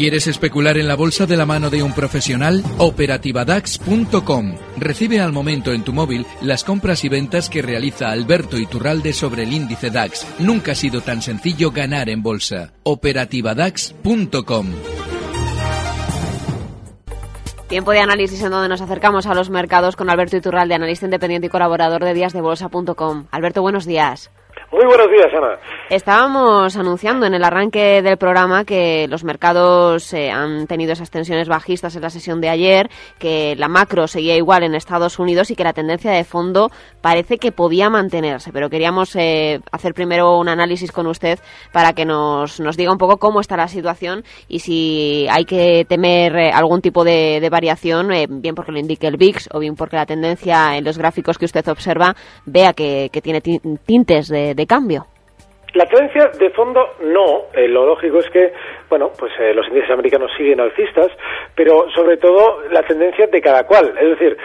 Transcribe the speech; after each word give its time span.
¿Quieres 0.00 0.26
especular 0.28 0.78
en 0.78 0.88
la 0.88 0.96
bolsa 0.96 1.26
de 1.26 1.36
la 1.36 1.44
mano 1.44 1.68
de 1.68 1.82
un 1.82 1.92
profesional? 1.92 2.64
Operativadax.com. 2.78 4.54
Recibe 4.78 5.20
al 5.20 5.30
momento 5.30 5.72
en 5.74 5.84
tu 5.84 5.92
móvil 5.92 6.24
las 6.40 6.64
compras 6.64 7.04
y 7.04 7.10
ventas 7.10 7.50
que 7.50 7.60
realiza 7.60 8.10
Alberto 8.10 8.56
Iturralde 8.56 9.12
sobre 9.12 9.42
el 9.42 9.52
índice 9.52 9.90
DAX. 9.90 10.26
Nunca 10.38 10.72
ha 10.72 10.74
sido 10.74 11.02
tan 11.02 11.20
sencillo 11.20 11.70
ganar 11.70 12.08
en 12.08 12.22
bolsa. 12.22 12.72
Operativadax.com. 12.82 14.68
Tiempo 17.68 17.90
de 17.90 18.00
análisis 18.00 18.42
en 18.42 18.52
donde 18.52 18.70
nos 18.70 18.80
acercamos 18.80 19.26
a 19.26 19.34
los 19.34 19.50
mercados 19.50 19.96
con 19.96 20.08
Alberto 20.08 20.38
Iturralde, 20.38 20.76
analista 20.76 21.04
independiente 21.04 21.48
y 21.48 21.50
colaborador 21.50 22.02
de 22.02 22.14
díasdebolsa.com. 22.14 23.26
Alberto, 23.30 23.60
buenos 23.60 23.84
días. 23.84 24.30
Muy 24.72 24.84
buenos 24.86 25.10
días, 25.10 25.26
Ana. 25.36 25.58
Estábamos 25.88 26.76
anunciando 26.76 27.26
en 27.26 27.34
el 27.34 27.42
arranque 27.42 28.02
del 28.02 28.16
programa 28.16 28.64
que 28.64 29.08
los 29.08 29.24
mercados 29.24 30.14
eh, 30.14 30.30
han 30.30 30.68
tenido 30.68 30.92
esas 30.92 31.10
tensiones 31.10 31.48
bajistas 31.48 31.96
en 31.96 32.02
la 32.02 32.10
sesión 32.10 32.40
de 32.40 32.50
ayer, 32.50 32.88
que 33.18 33.56
la 33.56 33.66
macro 33.66 34.06
seguía 34.06 34.36
igual 34.36 34.62
en 34.62 34.76
Estados 34.76 35.18
Unidos 35.18 35.50
y 35.50 35.56
que 35.56 35.64
la 35.64 35.72
tendencia 35.72 36.12
de 36.12 36.22
fondo 36.22 36.70
parece 37.00 37.38
que 37.38 37.50
podía 37.50 37.90
mantenerse. 37.90 38.52
Pero 38.52 38.70
queríamos 38.70 39.16
eh, 39.16 39.58
hacer 39.72 39.92
primero 39.92 40.38
un 40.38 40.48
análisis 40.48 40.92
con 40.92 41.08
usted 41.08 41.40
para 41.72 41.92
que 41.92 42.04
nos, 42.04 42.60
nos 42.60 42.76
diga 42.76 42.92
un 42.92 42.98
poco 42.98 43.16
cómo 43.16 43.40
está 43.40 43.56
la 43.56 43.66
situación 43.66 44.22
y 44.46 44.60
si 44.60 45.26
hay 45.32 45.46
que 45.46 45.84
temer 45.88 46.36
eh, 46.36 46.50
algún 46.54 46.80
tipo 46.80 47.02
de, 47.02 47.44
variación, 47.50 48.10
bien 48.40 48.54
porque 48.54 48.70
lo 48.70 48.78
indique 48.78 49.08
el 49.08 49.16
VIX 49.16 49.48
o 49.52 49.58
bien 49.58 49.74
porque 49.74 49.96
la 49.96 50.06
tendencia 50.06 50.76
en 50.76 50.84
los 50.84 50.96
gráficos 50.96 51.38
que 51.38 51.46
usted 51.46 51.66
observa 51.66 52.14
vea 52.46 52.72
que, 52.72 53.10
tiene 53.20 53.40
tintes 53.40 54.28
de 54.28 54.59
cambio. 54.66 55.06
La 55.74 55.86
tendencia 55.86 56.26
de 56.36 56.50
fondo 56.50 56.94
no. 57.00 57.44
Eh, 57.54 57.68
lo 57.68 57.86
lógico 57.86 58.18
es 58.18 58.28
que, 58.30 58.52
bueno, 58.88 59.12
pues 59.16 59.32
eh, 59.38 59.54
los 59.54 59.68
índices 59.68 59.90
americanos 59.90 60.32
siguen 60.36 60.60
alcistas, 60.60 61.12
pero 61.54 61.88
sobre 61.94 62.16
todo 62.16 62.62
la 62.70 62.82
tendencia 62.82 63.28
de 63.28 63.40
cada 63.40 63.64
cual. 63.64 63.94
Es 63.96 64.18
decir, 64.18 64.36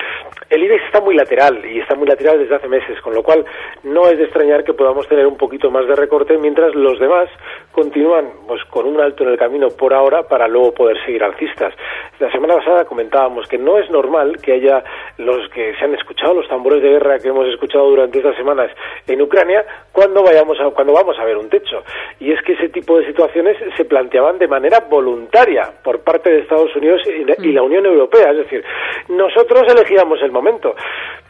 el 0.49 0.63
IBEX 0.63 0.83
está 0.85 1.02
muy 1.02 1.16
lateral 1.16 1.66
y 1.66 1.80
está 1.80 1.95
muy 1.95 2.07
lateral 2.07 2.38
desde 2.38 2.55
hace 2.55 2.67
meses, 2.67 3.02
con 3.02 3.16
lo 3.16 3.23
cual 3.23 3.44
no 3.83 4.07
es 4.07 4.19
de 4.19 4.25
extrañar 4.25 4.63
que 4.63 4.73
podamos 4.73 5.07
tener 5.07 5.25
un 5.25 5.38
poquito 5.38 5.72
más 5.72 5.88
de 5.88 5.95
recorte 5.95 6.38
mientras 6.38 6.75
los 6.75 7.00
demás 7.00 7.27
continúan 7.72 8.29
pues 8.47 8.63
con 8.66 8.85
un 8.85 9.02
alto 9.02 9.23
en 9.23 9.29
el 9.29 9.38
camino 9.38 9.69
por 9.69 9.94
ahora 9.95 10.23
para 10.23 10.47
luego 10.47 10.73
poder 10.73 11.03
seguir 11.03 11.23
alcistas. 11.23 11.73
La 12.19 12.31
semana 12.31 12.55
pasada 12.57 12.85
comentábamos 12.85 13.47
que 13.47 13.57
no 13.57 13.79
es 13.79 13.89
normal 13.89 14.38
que 14.41 14.53
haya 14.53 14.83
los 15.17 15.49
que 15.49 15.73
se 15.75 15.85
han 15.85 15.95
escuchado 15.95 16.33
los 16.33 16.47
tambores 16.47 16.81
de 16.81 16.89
guerra 16.89 17.19
que 17.19 17.30
hemos 17.30 17.47
escuchado 17.47 17.89
durante 17.89 18.17
estas 18.17 18.35
semanas 18.35 18.69
en 19.08 19.22
Ucrania 19.22 19.66
cuando 19.91 20.23
vayamos 20.23 20.59
a, 20.59 20.69
cuando 20.72 20.94
vamos 20.94 21.17
a 21.19 21.25
ver 21.25 21.38
un 21.38 21.49
techo. 21.49 21.83
Y 22.19 22.31
es 22.31 22.41
que 22.41 22.53
ese 22.53 22.69
tipo 22.69 22.97
de 22.97 23.05
situaciones 23.07 23.57
se 23.75 23.85
planteaban 23.85 24.38
de 24.38 24.47
manera 24.47 24.80
voluntaria 24.89 25.72
por 25.83 26.02
parte 26.02 26.30
de 26.30 26.39
Estados 26.39 26.75
Unidos 26.75 27.02
y 27.07 27.52
la 27.52 27.63
Unión 27.63 27.85
Europea, 27.85 28.31
es 28.31 28.38
decir, 28.38 28.63
nosotros 29.09 29.63
elegíamos 29.67 30.22
el 30.22 30.31
momento. 30.31 30.75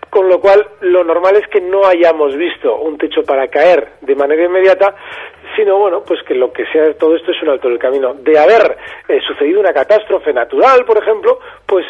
Con 0.10 0.30
lo 0.30 0.40
cual, 0.40 0.66
lo 0.80 1.04
normal 1.04 1.36
es 1.36 1.48
que 1.48 1.60
no 1.60 1.86
hayamos 1.86 2.38
visto 2.38 2.74
un 2.78 2.98
techo 2.98 3.24
para 3.24 3.50
caer 3.50 3.90
de 4.00 4.16
manera 4.16 4.46
inmediata, 4.46 4.96
sino, 5.58 5.78
bueno, 5.78 6.04
pues 6.08 6.22
que 6.24 6.34
lo 6.36 6.54
que 6.54 6.66
sea 6.68 6.94
todo 6.94 7.18
esto 7.18 7.32
es 7.32 7.42
un 7.42 7.50
alto 7.50 7.68
del 7.68 7.80
camino. 7.80 8.14
De 8.14 8.40
haber 8.40 8.78
eh, 9.10 9.20
sucedido 9.28 9.60
una 9.60 9.74
catástrofe 9.74 10.32
natural, 10.32 10.86
por 10.86 10.98
ejemplo, 10.98 11.40
pues 11.66 11.86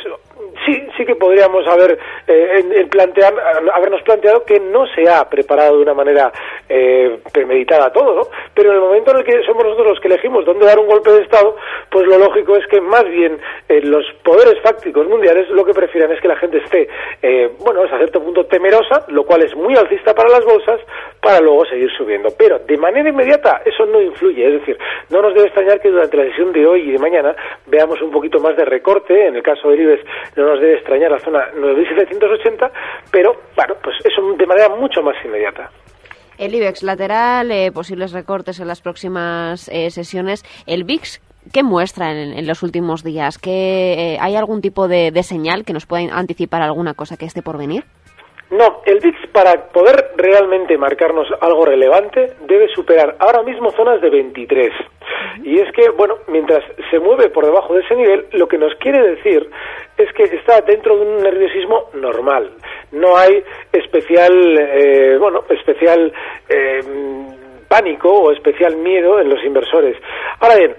sí, 0.66 0.88
sí 0.98 1.06
que 1.06 1.16
podríamos 1.16 1.68
haber 1.68 1.98
eh, 2.28 2.88
plantear, 2.90 3.34
habernos 3.74 4.02
planteado 4.04 4.44
que 4.44 4.60
no 4.60 4.86
se 4.88 5.10
ha 5.10 5.28
preparado 5.30 5.78
de 5.78 5.84
una 5.84 5.94
manera 5.94 6.32
eh, 6.68 7.20
premeditada 7.32 7.92
todo, 7.92 8.16
¿no? 8.16 8.22
Pero 8.54 8.70
en 8.70 8.76
el 8.76 8.82
momento 8.82 9.12
en 9.12 9.18
el 9.18 9.24
que 9.24 9.44
somos 9.46 9.64
nosotros 9.64 9.88
los 9.88 10.00
que 10.00 10.08
elegimos 10.08 10.46
dónde 10.46 10.66
dar 10.66 10.80
un 10.80 10.88
golpe 10.88 11.12
de 11.12 11.24
Estado, 11.24 11.56
pues 11.92 12.08
lo 12.08 12.18
lógico 12.18 12.56
es 12.56 12.66
que 12.68 12.82
más 12.82 13.04
bien 13.06 13.40
eh, 13.70 13.82
los 13.82 14.06
poderes 14.24 14.62
fácticos 14.62 15.08
mundiales 15.08 15.50
lo 15.50 15.64
que 15.66 15.74
prefieren 15.74 16.12
es 16.12 16.22
que 16.22 16.28
la 16.28 16.38
gente 16.38 16.58
esté, 16.58 16.88
eh, 17.22 17.52
bueno, 17.60 17.84
a 17.84 17.98
cierto 17.98 18.22
punto 18.22 18.46
temerosa, 18.46 19.06
lo 19.10 19.24
cual 19.24 19.44
es 19.44 19.56
muy 19.56 19.76
alcista 19.76 20.14
para 20.14 20.30
las 20.30 20.46
bolsas, 20.46 20.82
para 21.22 21.40
luego 21.40 21.66
seguir 21.66 21.90
subiendo. 21.98 22.30
Pero 22.38 22.60
de 22.60 22.78
manera 22.78 23.10
inmediata 23.10 23.62
eso 23.66 23.86
no 23.86 24.02
influye, 24.02 24.46
es 24.46 24.54
decir, 24.60 24.78
no 25.10 25.22
nos 25.22 25.34
debe 25.34 25.48
extrañar 25.48 25.80
que 25.80 25.90
durante 25.90 26.18
la 26.18 26.24
sesión 26.26 26.52
de 26.52 26.66
hoy 26.66 26.82
y 26.90 26.92
de 26.92 27.00
mañana 27.00 27.36
veamos 27.68 28.02
un 28.02 28.12
poquito 28.12 28.40
más 28.40 28.56
de 28.56 28.66
recorte, 28.66 29.28
en 29.28 29.36
el 29.36 29.44
caso 29.44 29.70
del 29.70 29.82
IBEX 29.82 30.04
no 30.36 30.46
nos 30.46 30.60
debe 30.60 30.76
extrañar 30.76 31.12
la 31.12 31.20
zona 31.20 31.48
9780, 31.56 32.72
pero 33.12 33.34
bueno, 33.56 33.76
pues 33.84 33.96
eso 34.04 34.22
de 34.38 34.46
manera 34.46 34.70
mucho 34.76 35.02
más 35.02 35.16
inmediata. 35.24 35.70
El 36.38 36.54
IBEX 36.54 36.84
lateral, 36.84 37.52
eh, 37.52 37.72
posibles 37.72 38.12
recortes 38.12 38.60
en 38.60 38.68
las 38.68 38.82
próximas 38.82 39.70
eh, 39.70 39.90
sesiones. 39.90 40.44
El 40.68 40.84
VIX, 40.84 41.22
¿qué 41.54 41.64
muestra 41.64 42.12
en, 42.12 42.46
los 42.46 42.62
últimos 42.62 43.04
días? 43.04 43.38
¿Que, 43.38 43.94
eh, 43.94 44.18
¿Hay 44.20 44.36
algún 44.36 44.62
tipo 44.62 44.88
de, 44.88 45.12
de, 45.12 45.24
señal 45.24 45.64
que 45.64 45.72
nos 45.72 45.86
pueda 45.86 46.14
anticipar 46.14 46.62
alguna 46.62 46.94
cosa 46.94 47.16
que 47.16 47.26
esté 47.26 47.42
por 47.42 47.58
venir? 47.58 47.86
No, 48.56 48.82
el 48.86 49.00
VIX 49.02 49.18
para 49.34 49.68
poder 49.68 50.12
realmente 50.16 50.78
marcarnos 50.78 51.28
algo 51.42 51.66
relevante 51.66 52.36
debe 52.48 52.70
superar 52.70 53.16
ahora 53.20 53.44
mismo 53.44 53.70
zonas 53.72 54.00
de 54.00 54.10
23. 54.10 54.72
Y 55.44 55.60
es 55.60 55.70
que, 55.74 55.90
bueno, 55.90 56.16
mientras 56.28 56.64
se 56.90 57.00
mueve 57.00 57.30
por 57.30 57.46
debajo 57.46 57.74
de 57.74 57.82
ese 57.82 57.96
nivel, 57.96 58.28
lo 58.32 58.48
que 58.48 58.58
nos 58.58 58.74
quiere 58.76 59.16
decir 59.16 59.50
es 59.98 60.12
que 60.14 60.24
está 60.24 60.62
dentro 60.62 60.96
de 60.96 61.06
un 61.06 61.24
nerviosismo 61.24 61.90
normal. 61.96 62.52
No 62.94 63.18
hay 63.18 63.44
especial, 63.74 64.34
eh, 64.58 65.18
bueno, 65.20 65.44
especial 65.50 66.14
eh, 66.48 66.80
pánico 67.68 68.10
o 68.10 68.32
especial 68.32 68.78
miedo 68.78 69.20
en 69.20 69.30
los 69.30 69.44
inversores. 69.44 69.98
Ahora 70.40 70.56
bien, 70.56 70.76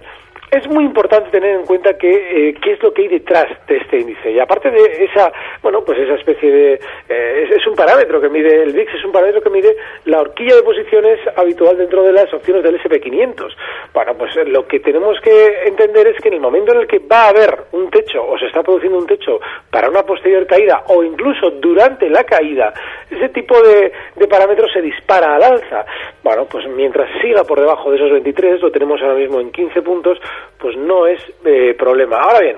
es 0.50 0.68
muy 0.68 0.84
importante 0.84 1.30
tener 1.30 1.56
en 1.56 1.66
cuenta 1.66 1.98
que 1.98 2.10
eh, 2.48 2.54
qué 2.62 2.72
es 2.72 2.82
lo 2.82 2.92
que 2.92 3.02
hay 3.02 3.08
detrás 3.08 3.46
de 3.66 3.78
este 3.78 3.98
índice. 3.98 4.30
Y 4.30 4.38
aparte 4.38 4.70
de 4.70 5.04
esa 5.04 5.32
bueno 5.62 5.84
pues 5.84 5.98
esa 5.98 6.14
especie 6.14 6.50
de 6.50 6.80
eh, 7.08 7.50
es, 7.50 7.66
un 7.66 7.74
parámetro 7.74 8.20
que 8.20 8.28
mide 8.28 8.62
el 8.62 8.72
VIX 8.72 8.94
es 8.94 9.04
un 9.04 9.12
parámetro 9.12 9.42
que 9.42 9.50
mide 9.50 9.76
la 10.04 10.20
horquilla 10.20 10.56
de 10.56 10.62
posiciones 10.62 11.18
habitual 11.36 11.76
dentro 11.76 12.02
de 12.04 12.12
las 12.12 12.32
opciones 12.32 12.62
del 12.62 12.76
S&P 12.76 13.00
500 13.00 13.56
bueno 13.92 14.14
pues 14.16 14.34
lo 14.46 14.66
que 14.66 14.80
tenemos 14.80 15.20
que 15.20 15.64
entender 15.66 16.06
es 16.08 16.20
que 16.20 16.28
en 16.28 16.34
el 16.34 16.40
momento 16.40 16.72
en 16.72 16.80
el 16.80 16.86
que 16.86 17.00
va 17.00 17.24
a 17.24 17.28
haber 17.30 17.64
un 17.72 17.90
techo 17.90 18.24
o 18.24 18.38
se 18.38 18.46
está 18.46 18.62
produciendo 18.62 18.98
un 18.98 19.06
techo 19.06 19.40
para 19.70 19.88
una 19.88 20.04
posterior 20.04 20.46
caída 20.46 20.84
o 20.88 21.02
incluso 21.02 21.50
durante 21.50 22.08
la 22.08 22.22
caída 22.24 22.72
ese 23.10 23.28
tipo 23.30 23.60
de, 23.62 23.92
de 24.14 24.28
parámetros 24.28 24.70
se 24.72 24.82
dispara 24.82 25.34
al 25.34 25.42
alza. 25.42 25.84
Bueno 26.22 26.46
pues 26.46 26.66
mientras 26.68 27.08
siga 27.20 27.42
por 27.44 27.60
debajo 27.60 27.90
de 27.90 27.96
esos 27.96 28.12
23 28.12 28.60
lo 28.60 28.70
tenemos 28.70 29.00
ahora 29.02 29.14
mismo 29.14 29.40
en 29.40 29.50
15 29.50 29.82
puntos 29.82 30.18
pues 30.58 30.76
no 30.76 31.06
es 31.06 31.20
eh, 31.44 31.74
problema. 31.78 32.18
Ahora 32.18 32.40
bien, 32.40 32.56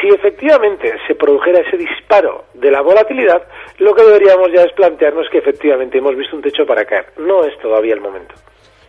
si 0.00 0.08
efectivamente 0.08 0.92
se 1.06 1.14
produjera 1.14 1.60
ese 1.60 1.76
disparo 1.76 2.44
de 2.54 2.70
la 2.70 2.80
volatilidad, 2.80 3.42
lo 3.78 3.94
que 3.94 4.02
deberíamos 4.02 4.48
ya 4.52 4.62
es 4.62 4.72
plantearnos 4.72 5.28
que 5.30 5.38
efectivamente 5.38 5.98
hemos 5.98 6.16
visto 6.16 6.36
un 6.36 6.42
techo 6.42 6.64
para 6.66 6.84
caer. 6.84 7.06
No 7.18 7.44
es 7.44 7.58
todavía 7.58 7.94
el 7.94 8.00
momento. 8.00 8.34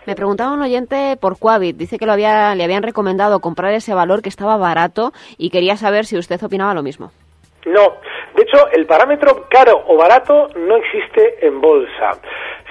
Me 0.06 0.16
preguntaba 0.16 0.54
un 0.54 0.62
oyente 0.62 1.18
por 1.20 1.40
Quabit. 1.40 1.78
Dice 1.78 1.98
que 1.98 2.06
lo 2.06 2.12
había, 2.12 2.54
le 2.56 2.64
habían 2.64 2.84
recomendado 2.84 3.40
comprar 3.40 3.74
ese 3.74 3.94
valor 3.94 4.22
que 4.22 4.30
estaba 4.30 4.58
barato 4.58 5.14
y 5.38 5.50
quería 5.50 5.78
saber 5.78 6.06
si 6.06 6.18
usted 6.18 6.44
opinaba 6.44 6.74
lo 6.74 6.84
mismo. 6.84 7.12
No, 7.66 7.96
de 8.36 8.44
hecho 8.44 8.70
el 8.74 8.86
parámetro 8.86 9.46
caro 9.50 9.84
o 9.88 9.96
barato 9.96 10.50
no 10.56 10.76
existe 10.76 11.46
en 11.46 11.62
bolsa. 11.62 12.20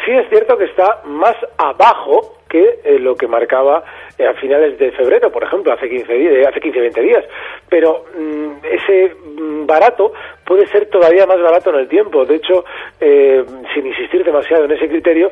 Sí 0.04 0.10
es 0.10 0.28
cierto 0.28 0.58
que 0.58 0.64
está 0.64 1.00
más 1.04 1.36
abajo 1.56 2.41
que 2.52 2.80
eh, 2.84 2.98
lo 2.98 3.16
que 3.16 3.26
marcaba 3.26 3.82
eh, 4.18 4.26
a 4.26 4.34
finales 4.34 4.78
de 4.78 4.92
febrero, 4.92 5.32
por 5.32 5.42
ejemplo, 5.42 5.72
hace 5.72 5.88
15 5.88 6.12
días, 6.12 6.46
hace 6.46 6.60
15 6.60 6.80
20 6.80 7.00
días, 7.00 7.24
pero 7.70 8.04
mm, 8.14 8.50
ese 8.62 9.14
mm, 9.14 9.66
barato 9.66 10.12
puede 10.44 10.66
ser 10.66 10.90
todavía 10.90 11.24
más 11.24 11.40
barato 11.40 11.70
en 11.70 11.76
el 11.76 11.88
tiempo. 11.88 12.26
De 12.26 12.36
hecho, 12.36 12.66
eh, 13.00 13.42
sin 13.72 13.86
insistir 13.86 14.22
demasiado 14.22 14.66
en 14.66 14.72
ese 14.72 14.86
criterio, 14.86 15.30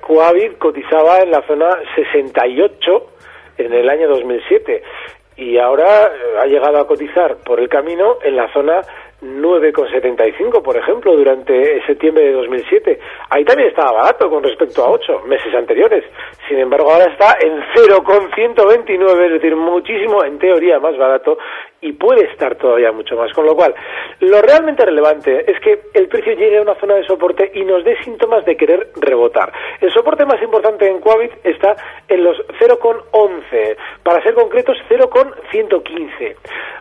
Coavit 0.00 0.56
cotizaba 0.58 1.18
en 1.18 1.32
la 1.32 1.42
zona 1.48 1.68
68 1.96 3.06
en 3.58 3.72
el 3.72 3.88
año 3.90 4.08
2007 4.08 4.82
y 5.36 5.58
ahora 5.58 6.12
ha 6.40 6.46
llegado 6.46 6.78
a 6.78 6.86
cotizar 6.86 7.38
por 7.44 7.58
el 7.58 7.68
camino 7.68 8.18
en 8.22 8.36
la 8.36 8.52
zona 8.52 8.82
9,75, 9.22 10.62
por 10.62 10.76
ejemplo, 10.76 11.16
durante 11.16 11.84
septiembre 11.86 12.24
de 12.24 12.32
2007. 12.32 12.98
Ahí 13.30 13.44
también 13.44 13.68
estaba 13.68 13.92
barato 13.92 14.28
con 14.28 14.42
respecto 14.42 14.84
a 14.84 14.90
8 14.90 15.20
meses 15.26 15.54
anteriores. 15.54 16.04
Sin 16.48 16.58
embargo, 16.58 16.90
ahora 16.90 17.12
está 17.12 17.36
en 17.40 17.62
0,129, 17.74 19.26
es 19.26 19.32
decir, 19.32 19.54
muchísimo, 19.54 20.24
en 20.24 20.38
teoría, 20.38 20.80
más 20.80 20.96
barato 20.98 21.38
y 21.82 21.92
puede 21.92 22.24
estar 22.30 22.54
todavía 22.54 22.92
mucho 22.92 23.16
más. 23.16 23.32
Con 23.32 23.44
lo 23.44 23.54
cual, 23.54 23.74
lo 24.20 24.40
realmente 24.40 24.84
relevante 24.84 25.50
es 25.50 25.60
que 25.60 25.80
el 25.92 26.08
precio 26.08 26.32
llegue 26.32 26.58
a 26.58 26.62
una 26.62 26.76
zona 26.76 26.94
de 26.94 27.04
soporte 27.04 27.50
y 27.54 27.64
nos 27.64 27.84
dé 27.84 28.00
síntomas 28.04 28.44
de 28.46 28.56
querer 28.56 28.90
rebotar. 28.96 29.52
El 29.80 29.92
soporte 29.92 30.24
más 30.24 30.40
importante 30.40 30.88
en 30.88 31.00
Quabit 31.00 31.32
está 31.44 31.76
en 32.08 32.22
los 32.24 32.36
0,11, 32.60 33.76
para 34.02 34.22
ser 34.22 34.34
concretos 34.34 34.76
0,115. 34.88 36.36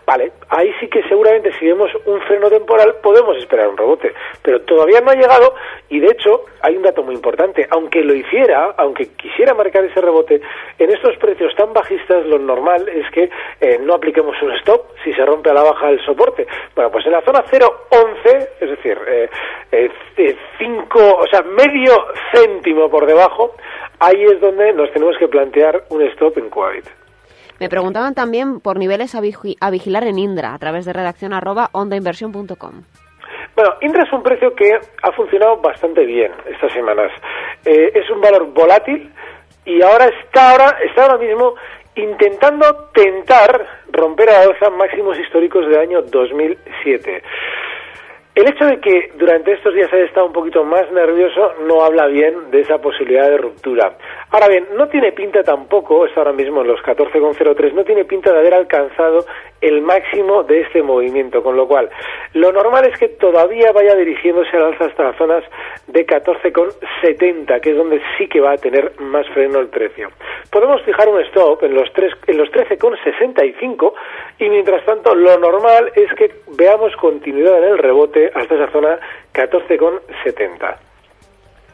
Vale, 0.05 0.31
ahí 0.49 0.71
sí 0.79 0.87
que 0.87 1.03
seguramente 1.03 1.51
si 1.59 1.65
vemos 1.65 1.89
un 2.05 2.19
freno 2.21 2.49
temporal 2.49 2.95
podemos 3.01 3.37
esperar 3.37 3.69
un 3.69 3.77
rebote, 3.77 4.13
pero 4.41 4.61
todavía 4.61 4.99
no 4.99 5.11
ha 5.11 5.15
llegado 5.15 5.55
y 5.89 5.99
de 5.99 6.07
hecho 6.07 6.45
hay 6.61 6.75
un 6.75 6.83
dato 6.83 7.03
muy 7.03 7.15
importante, 7.15 7.67
aunque 7.69 8.03
lo 8.03 8.13
hiciera, 8.13 8.73
aunque 8.77 9.09
quisiera 9.15 9.53
marcar 9.53 9.83
ese 9.85 10.01
rebote, 10.01 10.41
en 10.79 10.91
estos 10.91 11.17
precios 11.17 11.55
tan 11.55 11.71
bajistas 11.73 12.25
lo 12.25 12.39
normal 12.39 12.89
es 12.89 13.09
que 13.11 13.29
eh, 13.61 13.79
no 13.81 13.93
apliquemos 13.93 14.35
un 14.41 14.51
stop 14.57 14.90
si 15.03 15.13
se 15.13 15.25
rompe 15.25 15.49
a 15.49 15.53
la 15.53 15.63
baja 15.63 15.89
el 15.89 16.03
soporte. 16.05 16.47
Bueno, 16.75 16.91
pues 16.91 17.05
en 17.05 17.11
la 17.13 17.21
zona 17.21 17.43
0,11, 17.43 18.49
es 18.59 18.69
decir, 18.69 18.97
5, 18.97 19.09
eh, 19.71 19.89
eh, 20.17 21.13
o 21.17 21.27
sea, 21.27 21.41
medio 21.41 21.93
céntimo 22.33 22.89
por 22.89 23.05
debajo, 23.05 23.55
ahí 23.99 24.23
es 24.23 24.39
donde 24.39 24.73
nos 24.73 24.91
tenemos 24.91 25.17
que 25.17 25.27
plantear 25.27 25.83
un 25.89 26.01
stop 26.03 26.37
en 26.37 26.49
Kuwait. 26.49 26.85
Me 27.59 27.69
preguntaban 27.69 28.15
también 28.15 28.59
por 28.59 28.79
niveles 28.79 29.13
a, 29.13 29.21
vigilar 29.21 30.03
en 30.03 30.17
Indra 30.17 30.55
a 30.55 30.57
través 30.57 30.83
de 30.85 30.93
redacción 30.93 31.31
arroba 31.31 31.69
ondainversión.com. 31.73 32.81
Bueno, 33.55 33.73
Indra 33.81 34.03
es 34.03 34.11
un 34.11 34.23
precio 34.23 34.55
que 34.55 34.79
ha 35.03 35.11
funcionado 35.11 35.57
bastante 35.57 36.03
bien 36.03 36.31
estas 36.49 36.73
semanas. 36.73 37.11
Eh, 37.63 37.91
es 37.93 38.09
un 38.09 38.19
valor 38.19 38.51
volátil 38.51 39.13
y 39.65 39.79
ahora 39.83 40.05
está 40.05 40.51
ahora 40.51 40.77
está 40.83 41.03
ahora 41.03 41.19
mismo 41.19 41.53
intentando 41.95 42.89
tentar 42.93 43.83
romper 43.91 44.29
a 44.29 44.41
alza 44.41 44.69
máximos 44.69 45.17
históricos 45.19 45.67
del 45.67 45.79
año 45.79 46.01
2007. 46.03 47.23
El 48.33 48.47
hecho 48.47 48.63
de 48.65 48.79
que 48.79 49.11
durante 49.15 49.51
estos 49.51 49.73
días 49.73 49.91
haya 49.91 50.05
estado 50.05 50.27
un 50.27 50.31
poquito 50.31 50.63
más 50.63 50.89
nervioso 50.93 51.53
no 51.67 51.83
habla 51.83 52.07
bien 52.07 52.49
de 52.49 52.61
esa 52.61 52.77
posibilidad 52.77 53.29
de 53.29 53.37
ruptura. 53.37 53.97
Ahora 54.29 54.47
bien, 54.47 54.67
no 54.77 54.87
tiene 54.87 55.11
pinta 55.11 55.43
tampoco, 55.43 56.05
está 56.05 56.21
ahora 56.21 56.31
mismo 56.31 56.61
en 56.61 56.67
los 56.67 56.79
14,03, 56.79 57.73
no 57.73 57.83
tiene 57.83 58.05
pinta 58.05 58.31
de 58.31 58.39
haber 58.39 58.53
alcanzado 58.53 59.25
el 59.59 59.81
máximo 59.81 60.43
de 60.43 60.61
este 60.61 60.81
movimiento, 60.81 61.43
con 61.43 61.57
lo 61.57 61.67
cual 61.67 61.89
lo 62.33 62.53
normal 62.53 62.87
es 62.87 62.97
que 62.97 63.09
todavía 63.09 63.73
vaya 63.73 63.95
dirigiéndose 63.95 64.55
al 64.55 64.63
alza 64.63 64.85
hasta 64.85 65.03
las 65.03 65.17
zonas 65.17 65.43
de 65.87 66.07
14,70, 66.07 67.59
que 67.59 67.71
es 67.71 67.75
donde 67.75 68.01
sí 68.17 68.27
que 68.29 68.39
va 68.39 68.53
a 68.53 68.57
tener 68.57 68.93
más 68.99 69.27
freno 69.33 69.59
el 69.59 69.67
precio. 69.67 70.09
Podemos 70.49 70.81
fijar 70.83 71.09
un 71.09 71.19
stop 71.21 71.63
en 71.63 71.75
los, 71.75 71.89
en 72.27 72.37
los 72.37 72.49
13,65 72.49 73.93
y 74.39 74.49
mientras 74.49 74.85
tanto 74.85 75.13
lo 75.13 75.37
normal 75.37 75.91
es 75.95 76.13
que 76.15 76.31
veamos 76.57 76.95
continuidad 76.95 77.57
en 77.57 77.71
el 77.71 77.77
rebote 77.77 78.20
hasta 78.33 78.55
esa 78.55 78.71
zona 78.71 78.99
14,70. 79.33 80.77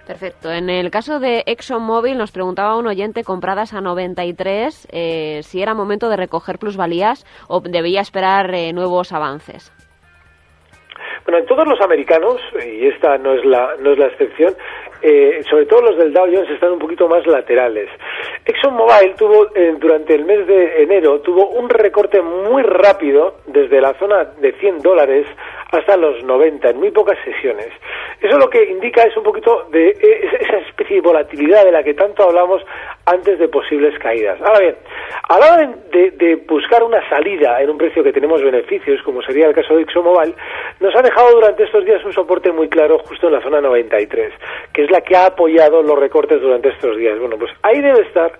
Perfecto. 0.07 0.49
En 0.49 0.69
el 0.69 0.89
caso 0.89 1.19
de 1.19 1.43
ExxonMobil 1.45 2.17
nos 2.17 2.31
preguntaba 2.31 2.77
un 2.77 2.87
oyente 2.87 3.25
compradas 3.25 3.73
a 3.73 3.81
93 3.81 4.87
eh, 4.89 5.41
si 5.43 5.61
era 5.61 5.73
momento 5.73 6.07
de 6.07 6.15
recoger 6.15 6.59
plusvalías 6.59 7.25
o 7.49 7.59
debía 7.59 7.99
esperar 7.99 8.55
eh, 8.55 8.71
nuevos 8.71 9.11
avances. 9.11 9.73
Bueno, 11.25 11.39
en 11.39 11.45
todos 11.45 11.67
los 11.67 11.81
americanos, 11.81 12.39
y 12.65 12.87
esta 12.87 13.17
no 13.17 13.33
es 13.33 13.43
la, 13.43 13.75
no 13.81 13.91
es 13.91 13.99
la 13.99 14.07
excepción, 14.07 14.55
eh, 15.01 15.41
sobre 15.49 15.65
todo 15.65 15.81
los 15.81 15.97
del 15.97 16.13
Dow 16.13 16.25
Jones 16.25 16.49
están 16.51 16.71
un 16.71 16.79
poquito 16.79 17.09
más 17.09 17.27
laterales. 17.27 17.89
ExxonMobil 18.45 19.13
tuvo, 19.17 19.47
durante 19.77 20.15
el 20.15 20.23
mes 20.23 20.47
de 20.47 20.83
enero, 20.83 21.19
tuvo 21.19 21.49
un 21.49 21.67
recorte 21.69 22.21
muy 22.21 22.63
rápido 22.63 23.35
desde 23.45 23.81
la 23.81 23.93
zona 23.95 24.23
de 24.39 24.53
100 24.53 24.79
dólares 24.79 25.27
hasta 25.71 25.97
los 25.97 26.23
90 26.23 26.69
en 26.69 26.77
muy 26.77 26.91
pocas 26.91 27.17
sesiones. 27.23 27.69
Eso 28.21 28.37
lo 28.37 28.49
que 28.49 28.63
indica 28.63 29.03
es 29.03 29.15
un 29.17 29.23
poquito 29.23 29.67
de 29.69 29.89
e, 29.89 30.29
esa 30.39 30.57
especie 30.57 30.95
de 30.95 31.01
volatilidad 31.01 31.63
de 31.65 31.71
la 31.71 31.83
que 31.83 31.93
tanto 31.93 32.23
hablamos 32.23 32.63
antes 33.05 33.37
de 33.37 33.47
posibles 33.47 33.97
caídas. 33.99 34.39
Ahora 34.41 34.59
bien, 34.59 34.75
a 35.29 35.39
la 35.39 35.53
hora 35.53 35.73
de, 35.91 36.35
buscar 36.47 36.83
una 36.83 37.07
salida 37.09 37.61
en 37.61 37.69
un 37.69 37.77
precio 37.77 38.03
que 38.03 38.13
tenemos 38.13 38.41
beneficios, 38.41 39.01
como 39.03 39.21
sería 39.21 39.47
el 39.47 39.53
caso 39.53 39.75
de 39.75 39.83
ExxonMobil, 39.83 40.33
nos 40.79 40.95
ha 40.95 41.01
dejado 41.01 41.31
durante 41.31 41.63
estos 41.63 41.85
días 41.85 42.03
un 42.03 42.13
soporte 42.13 42.51
muy 42.51 42.69
claro 42.69 42.97
justo 42.99 43.27
en 43.27 43.33
la 43.33 43.41
zona 43.41 43.61
93, 43.61 44.33
que 44.73 44.83
es 44.83 44.91
la 44.91 45.01
que 45.01 45.15
ha 45.15 45.27
apoyado 45.27 45.81
los 45.81 45.99
recortes 45.99 46.41
durante 46.41 46.69
estos 46.69 46.97
días. 46.97 47.19
Bueno, 47.19 47.37
pues 47.37 47.51
ahí 47.63 47.81
debe 47.81 48.01
estar 48.01 48.31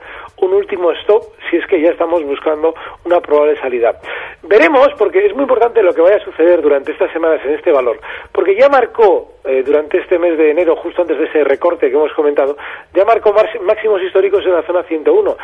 un 0.41 0.53
último 0.53 0.91
stop 0.91 1.23
si 1.49 1.57
es 1.57 1.65
que 1.67 1.81
ya 1.81 1.89
estamos 1.89 2.23
buscando 2.23 2.73
una 3.05 3.19
probable 3.19 3.55
salida. 3.57 3.99
Veremos, 4.43 4.89
porque 4.97 5.25
es 5.25 5.33
muy 5.33 5.43
importante 5.43 5.81
lo 5.81 5.93
que 5.93 6.01
vaya 6.01 6.17
a 6.17 6.25
suceder 6.25 6.61
durante 6.61 6.91
estas 6.91 7.13
semanas 7.17 7.41
en 7.43 7.55
este 7.55 7.71
valor, 7.71 7.99
porque 8.31 8.55
ya 8.55 8.69
marcó 8.69 9.33
eh, 9.43 9.63
durante 9.65 9.97
este 9.97 10.19
mes 10.19 10.37
de 10.37 10.51
enero, 10.51 10.75
justo 10.75 11.01
antes 11.01 11.17
de 11.17 11.25
ese 11.25 11.43
recorte 11.43 11.89
que 11.89 11.95
hemos 11.95 12.13
comentado, 12.13 12.55
ya 12.93 13.03
marcó 13.05 13.33
máximos 13.61 14.01
históricos 14.03 14.45
en 14.45 14.53
la 14.53 14.61
zona 14.63 14.83
101. 14.83 15.37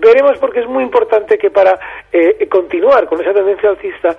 Veremos 0.00 0.38
porque 0.38 0.60
es 0.60 0.66
muy 0.66 0.82
importante 0.82 1.38
que 1.38 1.50
para 1.50 1.78
eh, 2.12 2.48
continuar 2.48 3.06
con 3.06 3.20
esa 3.20 3.32
tendencia 3.32 3.70
alcista 3.70 4.16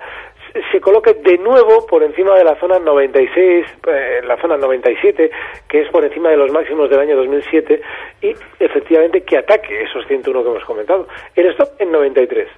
se 0.70 0.80
coloque 0.80 1.14
de 1.14 1.38
nuevo 1.38 1.86
por 1.86 2.02
encima 2.02 2.34
de 2.36 2.44
la 2.44 2.58
zona 2.60 2.78
96, 2.78 3.66
eh, 3.88 4.20
la 4.24 4.36
zona 4.40 4.56
97, 4.56 5.30
que 5.68 5.80
es 5.82 5.90
por 5.90 6.04
encima 6.04 6.30
de 6.30 6.36
los 6.36 6.50
máximos 6.50 6.90
del 6.90 7.00
año 7.00 7.16
2007, 7.16 7.80
y 8.22 8.34
efectivamente 8.58 9.22
que 9.22 9.38
ataque 9.38 9.82
esos 9.82 10.06
101 10.06 10.42
que 10.42 10.48
hemos 10.48 10.64
comentado. 10.64 11.08
El 11.34 11.50
stop 11.52 11.68
en 11.78 11.92
93. 11.92 12.48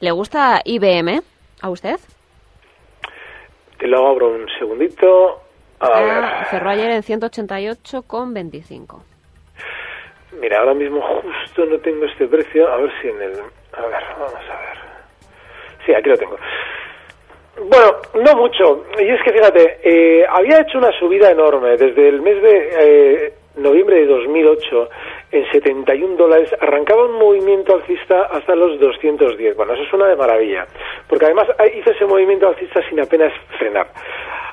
¿Le 0.00 0.10
gusta 0.10 0.60
IBM 0.64 1.20
a 1.62 1.70
usted? 1.70 1.96
Te 3.78 3.86
lo 3.86 4.06
abro 4.06 4.28
un 4.28 4.46
segundito. 4.58 5.40
A 5.80 5.86
ah, 5.86 6.46
Cerró 6.50 6.70
ayer 6.70 6.90
en 6.90 7.02
188,25. 7.02 9.02
Mira, 10.40 10.60
ahora 10.60 10.74
mismo 10.74 11.00
justo 11.00 11.64
no 11.66 11.78
tengo 11.78 12.04
este 12.06 12.26
precio. 12.26 12.72
A 12.72 12.76
ver 12.76 12.92
si 13.00 13.08
en 13.08 13.22
el. 13.22 13.32
A 13.32 13.86
ver, 13.86 14.02
vamos 14.18 14.34
a 14.34 14.60
ver. 14.60 14.78
Sí, 15.84 15.94
aquí 15.94 16.08
lo 16.08 16.16
tengo. 16.16 16.36
Bueno, 17.68 17.96
no 18.14 18.36
mucho. 18.36 18.86
Y 18.98 19.08
es 19.08 19.22
que 19.22 19.32
fíjate, 19.32 19.80
eh, 19.82 20.26
había 20.28 20.60
hecho 20.60 20.78
una 20.78 20.92
subida 20.98 21.30
enorme 21.30 21.76
desde 21.76 22.08
el 22.08 22.20
mes 22.20 22.42
de 22.42 22.70
eh, 22.80 23.34
noviembre 23.56 23.96
de 23.96 24.06
2008 24.06 24.88
en 25.32 25.50
71 25.50 26.16
dólares, 26.16 26.54
arrancaba 26.60 27.04
un 27.04 27.14
movimiento 27.18 27.74
alcista 27.74 28.22
hasta 28.24 28.54
los 28.54 28.78
210. 28.80 29.56
Bueno, 29.56 29.74
eso 29.74 29.84
suena 29.90 30.06
de 30.06 30.16
maravilla, 30.16 30.66
porque 31.08 31.26
además 31.26 31.48
hizo 31.76 31.90
ese 31.90 32.06
movimiento 32.06 32.48
alcista 32.48 32.80
sin 32.88 33.00
apenas 33.00 33.32
frenar. 33.58 33.88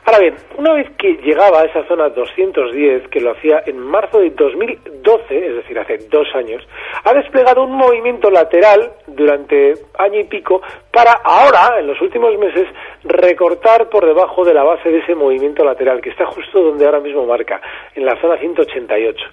Ahora 0.05 0.19
bien, 0.19 0.35
una 0.57 0.73
vez 0.73 0.89
que 0.97 1.13
llegaba 1.23 1.61
a 1.61 1.65
esa 1.65 1.87
zona 1.87 2.09
210, 2.09 3.07
que 3.07 3.21
lo 3.21 3.31
hacía 3.31 3.63
en 3.65 3.79
marzo 3.79 4.19
de 4.19 4.31
2012, 4.31 5.47
es 5.47 5.55
decir, 5.55 5.79
hace 5.79 5.97
dos 6.09 6.27
años, 6.35 6.61
ha 7.05 7.13
desplegado 7.13 7.63
un 7.63 7.71
movimiento 7.71 8.29
lateral 8.29 8.91
durante 9.07 9.75
año 9.97 10.19
y 10.19 10.25
pico 10.25 10.61
para 10.91 11.13
ahora, 11.23 11.79
en 11.79 11.87
los 11.87 12.01
últimos 12.01 12.37
meses, 12.37 12.67
recortar 13.05 13.87
por 13.89 14.05
debajo 14.05 14.43
de 14.43 14.53
la 14.53 14.63
base 14.63 14.89
de 14.89 14.99
ese 14.99 15.15
movimiento 15.15 15.63
lateral, 15.63 16.01
que 16.01 16.09
está 16.09 16.25
justo 16.25 16.61
donde 16.61 16.85
ahora 16.85 16.99
mismo 16.99 17.25
marca, 17.25 17.61
en 17.95 18.05
la 18.05 18.19
zona 18.19 18.37
188. 18.37 19.25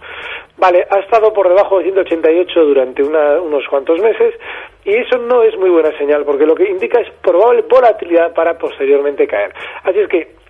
Vale, 0.57 0.87
ha 0.89 1.01
estado 1.01 1.33
por 1.33 1.49
debajo 1.49 1.79
de 1.79 1.85
188 1.85 2.65
durante 2.65 3.03
unos 3.03 3.67
cuantos 3.69 4.01
meses 4.01 4.35
y 4.85 4.95
eso 4.95 5.19
no 5.19 5.43
es 5.43 5.57
muy 5.57 5.71
buena 5.71 5.91
señal 5.99 6.25
porque 6.25 6.47
lo 6.47 6.55
que 6.55 6.69
indica 6.69 7.01
es 7.01 7.11
probable 7.23 7.63
volatilidad 7.63 8.33
para 8.35 8.57
posteriormente 8.57 9.27
caer. 9.27 9.53
Así 9.83 9.99
es 9.99 10.09
que 10.09 10.41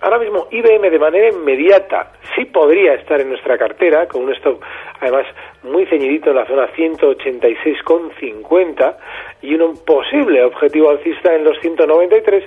Ahora 0.00 0.18
mismo 0.18 0.48
IBM 0.50 0.90
de 0.90 0.98
manera 0.98 1.28
inmediata 1.28 2.12
sí 2.34 2.46
podría 2.46 2.94
estar 2.94 3.20
en 3.20 3.28
nuestra 3.28 3.58
cartera 3.58 4.06
con 4.06 4.22
un 4.22 4.32
stop 4.32 4.62
además 5.00 5.26
muy 5.62 5.86
ceñidito 5.86 6.30
en 6.30 6.36
la 6.36 6.46
zona 6.46 6.68
186,50 6.72 8.96
y 9.42 9.54
un 9.54 9.76
posible 9.84 10.42
objetivo 10.44 10.90
alcista 10.90 11.34
en 11.34 11.42
los 11.44 11.58
193, 11.60 12.44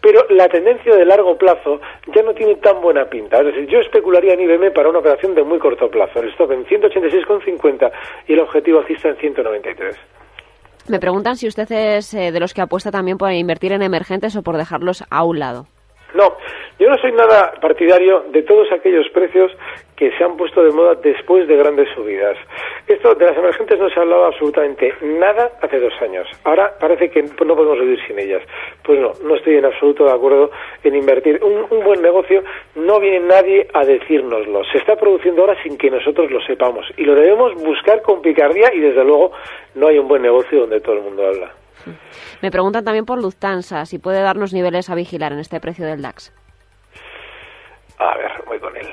pero 0.00 0.24
la 0.30 0.48
tendencia 0.48 0.94
de 0.94 1.04
largo 1.04 1.36
plazo 1.36 1.82
ya 2.14 2.22
no 2.22 2.32
tiene 2.34 2.54
tan 2.56 2.80
buena 2.80 3.04
pinta. 3.06 3.40
Es 3.40 3.46
decir, 3.46 3.66
yo 3.66 3.80
especularía 3.80 4.34
en 4.34 4.42
IBM 4.42 4.70
para 4.72 4.88
una 4.88 5.00
operación 5.00 5.34
de 5.34 5.42
muy 5.42 5.58
corto 5.58 5.90
plazo, 5.90 6.20
el 6.20 6.28
stop 6.30 6.52
en 6.52 6.64
186,50 6.66 7.90
y 8.28 8.34
el 8.34 8.40
objetivo 8.40 8.78
alcista 8.80 9.08
en 9.08 9.16
193. 9.16 9.96
Me 10.88 11.00
preguntan 11.00 11.36
si 11.36 11.48
usted 11.48 11.72
es 11.72 12.12
eh, 12.12 12.30
de 12.30 12.40
los 12.40 12.52
que 12.52 12.60
apuesta 12.60 12.90
también 12.90 13.16
por 13.16 13.32
invertir 13.32 13.72
en 13.72 13.80
emergentes 13.82 14.36
o 14.36 14.42
por 14.42 14.58
dejarlos 14.58 15.02
a 15.08 15.24
un 15.24 15.38
lado. 15.38 15.64
No, 16.14 16.36
Yo 16.78 16.88
no 16.88 16.96
soy 16.98 17.12
nada 17.12 17.54
partidario 17.60 18.24
de 18.30 18.42
todos 18.42 18.70
aquellos 18.72 19.08
precios 19.10 19.50
que 19.96 20.10
se 20.16 20.24
han 20.24 20.36
puesto 20.36 20.62
de 20.62 20.70
moda 20.70 20.94
después 20.96 21.46
de 21.48 21.56
grandes 21.56 21.88
subidas. 21.94 22.36
Esto 22.86 23.14
de 23.14 23.26
las 23.26 23.36
emergentes 23.36 23.78
no 23.78 23.88
se 23.88 23.98
ha 23.98 24.02
hablado 24.02 24.26
absolutamente 24.26 24.92
nada 25.02 25.52
hace 25.60 25.78
dos 25.78 25.92
años. 26.02 26.28
Ahora 26.44 26.72
parece 26.78 27.10
que 27.10 27.22
no 27.22 27.56
podemos 27.56 27.80
vivir 27.80 27.98
sin 28.06 28.18
ellas. 28.18 28.42
Pues 28.82 29.00
no, 29.00 29.12
no 29.22 29.36
estoy 29.36 29.56
en 29.56 29.64
absoluto 29.64 30.04
de 30.04 30.12
acuerdo 30.12 30.50
en 30.82 30.94
invertir. 30.94 31.42
Un, 31.42 31.66
un 31.70 31.84
buen 31.84 32.02
negocio 32.02 32.42
no 32.76 33.00
viene 33.00 33.20
nadie 33.20 33.66
a 33.72 33.84
decírnoslo. 33.84 34.64
Se 34.72 34.78
está 34.78 34.96
produciendo 34.96 35.42
ahora 35.42 35.60
sin 35.62 35.76
que 35.76 35.90
nosotros 35.90 36.30
lo 36.30 36.40
sepamos. 36.42 36.86
Y 36.96 37.04
lo 37.04 37.14
debemos 37.14 37.54
buscar 37.54 38.02
con 38.02 38.22
picardía 38.22 38.72
y 38.72 38.80
desde 38.80 39.04
luego 39.04 39.32
no 39.74 39.88
hay 39.88 39.98
un 39.98 40.08
buen 40.08 40.22
negocio 40.22 40.60
donde 40.60 40.80
todo 40.80 40.96
el 40.96 41.02
mundo 41.02 41.26
habla. 41.26 41.63
Me 42.42 42.50
preguntan 42.50 42.84
también 42.84 43.04
por 43.04 43.20
Lufthansa, 43.20 43.84
si 43.86 43.98
puede 43.98 44.22
darnos 44.22 44.52
niveles 44.52 44.90
a 44.90 44.94
vigilar 44.94 45.32
en 45.32 45.40
este 45.40 45.60
precio 45.60 45.86
del 45.86 46.02
DAX. 46.02 46.32
A 47.98 48.16
ver, 48.16 48.32
voy 48.46 48.58
con 48.58 48.76
él. 48.76 48.88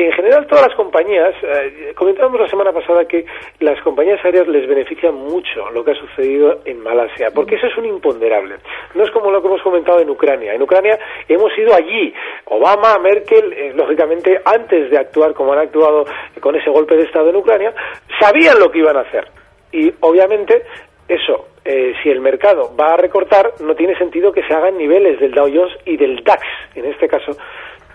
En 0.00 0.12
general, 0.12 0.46
todas 0.46 0.68
las 0.68 0.76
compañías, 0.76 1.34
eh, 1.42 1.92
comentábamos 1.94 2.40
la 2.40 2.48
semana 2.48 2.72
pasada 2.72 3.04
que 3.04 3.26
las 3.58 3.78
compañías 3.82 4.18
aéreas 4.24 4.48
les 4.48 4.66
benefician 4.66 5.14
mucho 5.14 5.68
lo 5.72 5.84
que 5.84 5.90
ha 5.90 5.94
sucedido 5.94 6.60
en 6.64 6.82
Malasia, 6.82 7.30
porque 7.34 7.56
eso 7.56 7.66
es 7.66 7.76
un 7.76 7.84
imponderable. 7.84 8.56
No 8.94 9.04
es 9.04 9.10
como 9.10 9.30
lo 9.30 9.42
que 9.42 9.48
hemos 9.48 9.60
comentado 9.60 10.00
en 10.00 10.08
Ucrania. 10.08 10.54
En 10.54 10.62
Ucrania 10.62 10.98
hemos 11.28 11.52
ido 11.58 11.74
allí. 11.74 12.14
Obama, 12.46 12.98
Merkel, 12.98 13.52
eh, 13.52 13.72
lógicamente, 13.76 14.40
antes 14.42 14.90
de 14.90 14.96
actuar 14.96 15.34
como 15.34 15.52
han 15.52 15.58
actuado 15.58 16.06
con 16.40 16.56
ese 16.56 16.70
golpe 16.70 16.96
de 16.96 17.02
Estado 17.02 17.28
en 17.28 17.36
Ucrania, 17.36 17.74
sabían 18.18 18.58
lo 18.58 18.70
que 18.70 18.78
iban 18.78 18.96
a 18.96 19.00
hacer. 19.00 19.39
Y 19.72 19.92
obviamente 20.00 20.62
eso, 21.08 21.48
eh, 21.64 21.92
si 22.02 22.08
el 22.08 22.20
mercado 22.20 22.74
va 22.78 22.94
a 22.94 22.96
recortar, 22.96 23.54
no 23.60 23.74
tiene 23.74 23.96
sentido 23.98 24.32
que 24.32 24.42
se 24.44 24.54
hagan 24.54 24.78
niveles 24.78 25.18
del 25.20 25.32
Dow 25.32 25.50
Jones 25.52 25.76
y 25.84 25.96
del 25.96 26.22
DAX, 26.22 26.42
en 26.74 26.86
este 26.86 27.08
caso, 27.08 27.32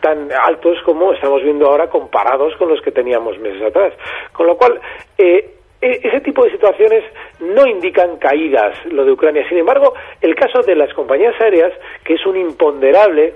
tan 0.01 0.29
altos 0.31 0.77
como 0.83 1.13
estamos 1.13 1.41
viendo 1.41 1.67
ahora 1.67 1.89
comparados 1.89 2.53
con 2.57 2.69
los 2.69 2.81
que 2.81 2.91
teníamos 2.91 3.39
meses 3.39 3.61
atrás. 3.63 3.93
Con 4.33 4.47
lo 4.47 4.57
cual, 4.57 4.79
eh, 5.17 5.55
e, 5.81 5.99
ese 6.03 6.21
tipo 6.21 6.43
de 6.43 6.51
situaciones 6.51 7.03
no 7.39 7.65
indican 7.65 8.17
caídas, 8.17 8.75
lo 8.85 9.05
de 9.05 9.11
Ucrania. 9.11 9.47
Sin 9.47 9.57
embargo, 9.57 9.93
el 10.21 10.35
caso 10.35 10.61
de 10.61 10.75
las 10.75 10.93
compañías 10.93 11.39
aéreas, 11.39 11.73
que 12.03 12.15
es 12.15 12.25
un 12.25 12.37
imponderable, 12.37 13.33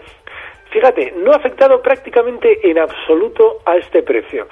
fíjate, 0.72 1.14
no 1.18 1.32
ha 1.32 1.38
afectado 1.38 1.82
prácticamente 1.82 2.70
en 2.70 2.80
absoluto 2.80 3.60
a 3.66 3.78
este 3.78 4.04
precio. 4.04 4.48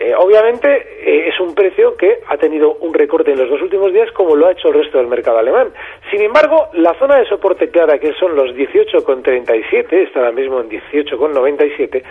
Eh, 0.00 0.12
obviamente 0.16 0.68
eh, 0.68 1.28
es 1.28 1.38
un 1.40 1.54
precio 1.54 1.96
que 1.96 2.18
ha 2.28 2.36
tenido 2.36 2.74
un 2.80 2.92
recorte 2.92 3.30
en 3.32 3.38
los 3.38 3.48
dos 3.48 3.62
últimos 3.62 3.92
días 3.92 4.10
como 4.12 4.34
lo 4.34 4.46
ha 4.46 4.52
hecho 4.52 4.68
el 4.68 4.74
resto 4.74 4.98
del 4.98 5.06
mercado 5.06 5.38
alemán. 5.38 5.68
Sin 6.10 6.20
embargo, 6.20 6.68
la 6.72 6.94
zona 6.98 7.16
de 7.16 7.26
soporte 7.26 7.70
clara, 7.70 7.98
que 7.98 8.12
son 8.14 8.34
los 8.34 8.50
18,37, 8.50 9.92
está 9.92 10.20
ahora 10.20 10.32
mismo 10.32 10.60
en 10.60 10.70
18,97, 10.70 12.02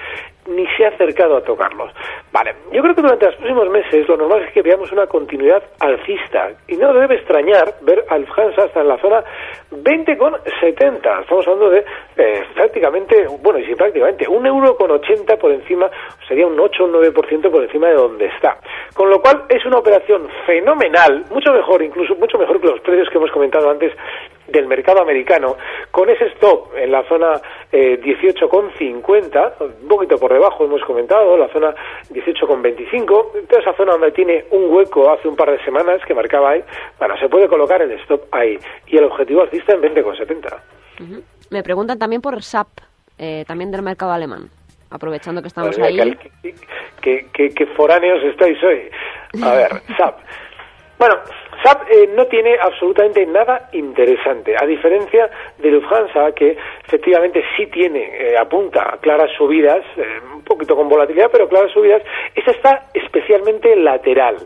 ni 0.47 0.65
se 0.75 0.85
ha 0.85 0.89
acercado 0.89 1.37
a 1.37 1.41
tocarlos. 1.41 1.91
Vale, 2.31 2.55
yo 2.71 2.81
creo 2.81 2.95
que 2.95 3.01
durante 3.01 3.25
los 3.25 3.35
próximos 3.35 3.69
meses 3.69 4.07
lo 4.07 4.17
normal 4.17 4.43
es 4.43 4.53
que 4.53 4.61
veamos 4.61 4.91
una 4.91 5.07
continuidad 5.07 5.63
alcista 5.79 6.51
y 6.67 6.75
no 6.75 6.93
debe 6.93 7.15
extrañar 7.15 7.75
ver 7.81 8.03
al 8.09 8.21
Lufthansa 8.21 8.63
hasta 8.63 8.81
en 8.81 8.87
la 8.87 8.97
zona 8.97 9.23
20,70. 9.71 11.21
Estamos 11.21 11.47
hablando 11.47 11.69
de 11.69 11.85
eh, 12.17 12.43
prácticamente, 12.55 13.27
bueno, 13.41 13.59
y 13.59 13.65
sí, 13.65 13.75
prácticamente, 13.75 14.27
un 14.27 14.45
euro 14.45 14.75
con 14.75 14.91
80 14.91 15.37
por 15.37 15.51
encima, 15.51 15.89
sería 16.27 16.47
un 16.47 16.59
8 16.59 16.83
o 16.83 16.87
un 16.87 16.93
9% 16.93 17.51
por 17.51 17.63
encima 17.63 17.87
de 17.87 17.95
donde 17.95 18.25
está. 18.25 18.57
Con 18.93 19.09
lo 19.09 19.21
cual 19.21 19.43
es 19.49 19.65
una 19.65 19.77
operación 19.77 20.27
fenomenal, 20.45 21.25
mucho 21.29 21.51
mejor, 21.51 21.81
incluso 21.81 22.15
mucho 22.15 22.37
mejor 22.37 22.59
que 22.59 22.67
los 22.67 22.79
precios 22.81 23.09
que 23.09 23.17
hemos 23.17 23.31
comentado 23.31 23.69
antes 23.69 23.91
del 24.47 24.67
mercado 24.67 25.01
americano, 25.01 25.55
con 25.91 26.09
ese 26.09 26.25
stop 26.35 26.75
en 26.75 26.91
la 26.91 27.03
zona 27.07 27.41
eh, 27.71 27.99
18,50, 28.01 29.53
un 29.81 29.87
poquito 29.87 30.17
por 30.17 30.33
debajo 30.33 30.65
hemos 30.65 30.83
comentado, 30.83 31.37
la 31.37 31.47
zona 31.49 31.73
18,25, 32.11 33.47
toda 33.47 33.61
esa 33.61 33.73
zona 33.75 33.93
donde 33.93 34.11
tiene 34.11 34.45
un 34.51 34.73
hueco 34.73 35.11
hace 35.11 35.27
un 35.27 35.35
par 35.35 35.51
de 35.51 35.63
semanas 35.63 36.01
que 36.05 36.13
marcaba 36.13 36.51
ahí, 36.51 36.63
bueno, 36.99 37.15
se 37.17 37.29
puede 37.29 37.47
colocar 37.47 37.81
el 37.81 37.91
stop 38.01 38.23
ahí 38.31 38.57
y 38.87 38.97
el 38.97 39.05
objetivo 39.05 39.41
alcista 39.41 39.73
en 39.73 39.81
20,70. 39.81 40.59
Me 41.49 41.63
preguntan 41.63 41.97
también 41.99 42.21
por 42.21 42.41
SAP, 42.41 42.67
eh, 43.17 43.43
también 43.47 43.71
del 43.71 43.81
mercado 43.81 44.11
alemán, 44.11 44.49
aprovechando 44.89 45.41
que 45.41 45.47
estamos 45.47 45.77
ahí. 45.79 46.17
¿Qué, 47.01 47.27
qué, 47.33 47.65
foráneos 47.75 48.23
estáis 48.23 48.57
hoy? 48.63 48.89
A 49.43 49.53
ver, 49.55 49.71
SAP. 49.97 50.19
Bueno, 50.97 51.15
SAP 51.63 51.89
eh, 51.89 52.09
no 52.15 52.25
tiene 52.27 52.55
absolutamente 52.61 53.25
nada 53.25 53.69
interesante, 53.73 54.55
a 54.57 54.65
diferencia 54.65 55.29
de 55.57 55.71
Lufthansa, 55.71 56.31
que 56.33 56.57
efectivamente 56.85 57.43
sí 57.57 57.67
tiene, 57.67 58.01
eh, 58.03 58.35
apunta 58.37 58.97
claras 59.01 59.31
subidas, 59.37 59.83
eh, 59.97 60.19
un 60.35 60.43
poquito 60.43 60.75
con 60.75 60.89
volatilidad, 60.89 61.29
pero 61.31 61.49
claras 61.49 61.71
subidas, 61.71 62.03
esa 62.35 62.51
está 62.51 62.89
especialmente 62.93 63.75
lateral. 63.75 64.37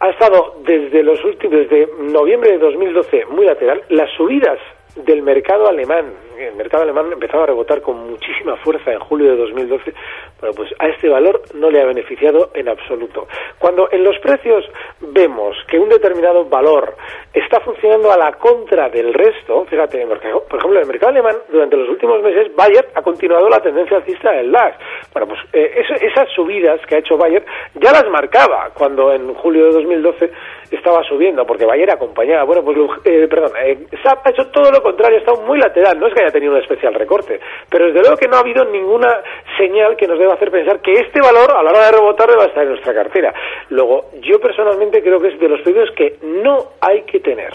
Ha 0.00 0.10
estado 0.10 0.56
desde 0.64 1.02
los 1.02 1.22
últimos, 1.24 1.58
desde 1.58 1.88
noviembre 1.98 2.52
de 2.52 2.58
2012 2.58 3.26
muy 3.26 3.46
lateral. 3.46 3.82
Las 3.88 4.10
subidas 4.16 4.58
del 4.96 5.22
mercado 5.22 5.68
alemán. 5.68 6.12
El 6.38 6.54
mercado 6.54 6.82
alemán 6.82 7.12
empezaba 7.12 7.44
a 7.44 7.46
rebotar 7.46 7.80
con 7.80 8.10
muchísima 8.10 8.56
fuerza 8.56 8.92
en 8.92 8.98
julio 9.00 9.30
de 9.30 9.36
2012. 9.36 9.94
Bueno, 10.40 10.54
pues 10.54 10.70
a 10.78 10.88
este 10.88 11.08
valor 11.08 11.42
no 11.54 11.70
le 11.70 11.80
ha 11.80 11.86
beneficiado 11.86 12.50
en 12.54 12.68
absoluto. 12.68 13.28
Cuando 13.58 13.88
en 13.92 14.02
los 14.02 14.18
precios 14.18 14.64
vemos 15.00 15.56
que 15.68 15.78
un 15.78 15.88
determinado 15.88 16.44
valor 16.44 16.96
está 17.32 17.60
funcionando 17.60 18.10
a 18.10 18.18
la 18.18 18.32
contra 18.32 18.88
del 18.88 19.14
resto, 19.14 19.64
fíjate, 19.66 20.04
por 20.06 20.18
ejemplo, 20.18 20.72
en 20.72 20.82
el 20.82 20.88
mercado 20.88 21.12
alemán, 21.12 21.36
durante 21.48 21.76
los 21.76 21.88
últimos 21.88 22.22
meses, 22.22 22.54
Bayer 22.56 22.88
ha 22.94 23.02
continuado 23.02 23.48
la 23.48 23.60
tendencia 23.60 23.98
alcista 23.98 24.32
del 24.32 24.50
DAX. 24.50 24.76
Bueno, 25.12 25.28
pues 25.28 25.40
eh, 25.52 25.84
esas 26.00 26.28
subidas 26.34 26.80
que 26.86 26.96
ha 26.96 26.98
hecho 26.98 27.16
Bayer 27.16 27.44
ya 27.74 27.92
las 27.92 28.08
marcaba 28.10 28.70
cuando 28.74 29.12
en 29.12 29.32
julio 29.34 29.66
de 29.66 29.72
2012 29.72 30.32
estaba 30.76 31.02
subiendo, 31.04 31.46
porque 31.46 31.66
Bayer 31.66 31.90
acompañaba. 31.90 32.44
Bueno, 32.44 32.62
pues, 32.62 32.76
eh, 33.04 33.26
perdón, 33.28 33.52
eh, 33.62 33.86
SAP 34.02 34.26
ha 34.26 34.30
hecho 34.30 34.48
todo 34.48 34.70
lo 34.70 34.82
contrario, 34.82 35.18
ha 35.18 35.20
estado 35.20 35.42
muy 35.42 35.58
lateral. 35.58 35.98
No 35.98 36.06
es 36.06 36.14
que 36.14 36.22
haya 36.22 36.32
tenido 36.32 36.52
un 36.52 36.60
especial 36.60 36.94
recorte, 36.94 37.40
pero 37.68 37.86
desde 37.86 38.00
luego 38.00 38.16
que 38.16 38.28
no 38.28 38.36
ha 38.36 38.40
habido 38.40 38.64
ninguna 38.64 39.22
señal 39.56 39.96
que 39.96 40.06
nos 40.06 40.18
deba 40.18 40.34
hacer 40.34 40.50
pensar 40.50 40.80
que 40.80 40.92
este 40.92 41.20
valor, 41.20 41.50
a 41.50 41.62
la 41.62 41.70
hora 41.70 41.86
de 41.86 41.92
rebotar, 41.92 42.28
deba 42.28 42.44
estar 42.44 42.62
en 42.62 42.70
nuestra 42.70 42.94
cartera. 42.94 43.32
Luego, 43.70 44.10
yo 44.20 44.40
personalmente 44.40 45.02
creo 45.02 45.20
que 45.20 45.28
es 45.28 45.38
de 45.38 45.48
los 45.48 45.60
pedidos 45.62 45.90
que 45.92 46.16
no 46.22 46.58
hay 46.80 47.02
que 47.02 47.20
tener. 47.20 47.52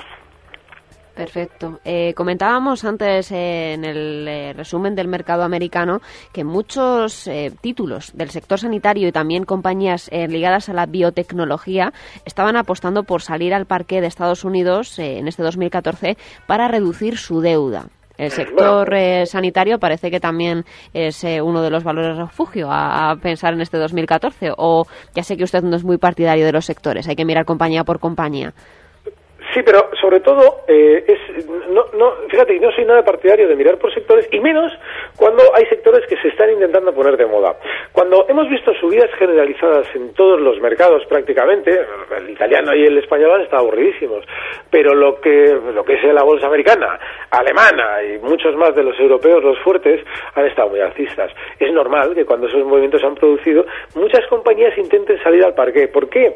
Perfecto. 1.18 1.80
Eh, 1.84 2.14
comentábamos 2.16 2.86
antes 2.86 3.32
en 3.32 3.84
el 3.84 4.28
eh, 4.28 4.54
resumen 4.54 4.94
del 4.94 5.08
mercado 5.08 5.42
americano 5.42 6.00
que 6.32 6.44
muchos 6.44 7.28
eh, 7.28 7.52
títulos 7.60 8.16
del 8.16 8.30
sector 8.30 8.60
sanitario 8.60 9.08
y 9.08 9.12
también 9.12 9.44
compañías 9.44 10.12
ligadas 10.12 10.70
a 10.70 10.74
la 10.74 10.86
biotecnología 10.86 11.92
estaban 12.24 12.56
apostando 12.56 13.04
por 13.04 13.24
salir 13.24 13.54
al 13.54 13.66
parque 13.66 14.00
de 14.00 14.08
Estados 14.08 14.44
Unidos 14.44 15.00
en 15.00 15.28
este 15.28 15.42
2014 15.42 16.18
para 16.46 16.68
reducir 16.68 17.18
su 17.18 17.42
deuda. 17.42 17.88
El 18.18 18.32
sector 18.32 18.92
sanitario 19.26 19.80
parece 19.80 20.10
que 20.10 20.20
también 20.20 20.66
es 20.94 21.24
uno 21.24 21.62
de 21.62 21.70
los 21.70 21.84
valores 21.84 22.18
de 22.18 22.24
refugio 22.24 22.72
a, 22.72 23.12
a, 23.12 23.16
pensar 23.16 23.54
en 23.54 23.62
este 23.62 23.78
2014. 23.78 24.52
O 24.58 24.86
ya 25.14 25.24
sé 25.24 25.38
que 25.38 25.44
usted 25.44 25.62
no 25.62 25.76
es 25.76 25.84
muy 25.84 25.98
partidario 25.98 26.46
de 26.46 26.52
los 26.52 26.66
sectores, 26.66 27.08
hay 27.08 27.16
que 27.16 27.26
mirar 27.26 27.46
compañía 27.46 27.84
por 27.84 28.00
compañía. 28.00 28.54
Sí, 29.54 29.62
pero 29.64 29.90
sobre 30.00 30.20
todo, 30.20 30.62
eh, 30.68 31.04
es, 31.08 31.48
no, 31.70 31.86
no, 31.94 32.12
fíjate, 32.30 32.60
no 32.60 32.72
soy 32.72 32.86
nada 32.86 33.04
partidario 33.04 33.48
de 33.48 33.56
mirar 33.56 33.78
por 33.78 33.94
sectores, 33.94 34.28
y 34.32 34.40
menos 34.40 34.72
cuando 35.16 35.44
hay 35.56 35.66
sectores 35.68 36.06
que 36.08 36.18
se 36.18 36.28
están 36.28 36.52
intentando 36.52 36.94
poner 36.94 37.16
de 37.18 37.26
moda. 37.26 37.56
Cuando 37.92 38.26
hemos 38.28 38.50
visto 38.50 38.74
subidas 38.74 39.10
generalizadas 39.18 39.88
en 39.96 40.14
todos 40.14 40.40
los 40.42 40.60
mercados 40.60 41.04
prácticamente, 41.08 41.80
el 42.18 42.30
italiano 42.30 42.76
y 42.76 42.86
el 42.86 42.98
español 42.98 43.32
han 43.36 43.42
estado 43.42 43.64
aburridísimos, 43.64 44.26
pero 44.70 44.94
lo 44.94 45.20
que, 45.22 45.58
lo 45.74 45.84
que 45.84 45.94
es 45.94 46.04
la 46.14 46.24
bolsa 46.24 46.48
americana, 46.48 47.00
alemana 47.32 48.04
y 48.04 48.18
muchos 48.20 48.56
más 48.56 48.76
de 48.76 48.84
los 48.84 49.00
europeos, 49.00 49.44
los 49.44 49.60
fuertes, 49.60 50.02
han 50.36 50.46
estado 50.46 50.70
muy 50.70 50.82
alcistas. 50.82 51.32
Es 51.60 51.72
normal 51.72 52.14
que 52.16 52.26
cuando 52.26 52.48
esos 52.48 52.66
movimientos 52.66 53.02
se 53.02 53.08
han 53.08 53.16
producido, 53.16 53.66
muchas 53.96 54.26
compañías 54.28 54.78
intenten 54.78 55.22
salir 55.24 55.44
al 55.44 55.54
parque. 55.54 55.88
¿Por 55.88 56.10
qué? 56.10 56.36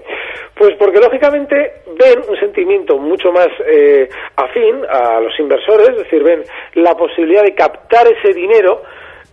Pues 0.55 0.75
porque 0.77 0.99
lógicamente 0.99 1.73
ven 1.99 2.19
un 2.29 2.39
sentimiento 2.39 2.97
mucho 3.01 3.31
más 3.31 3.47
eh, 3.65 4.07
afín 4.35 4.85
a 4.89 5.19
los 5.19 5.37
inversores, 5.39 5.89
es 5.89 5.97
decir, 5.97 6.23
ven 6.23 6.43
la 6.75 6.95
posibilidad 6.95 7.43
de 7.43 7.55
captar 7.55 8.07
ese 8.07 8.33
dinero 8.33 8.81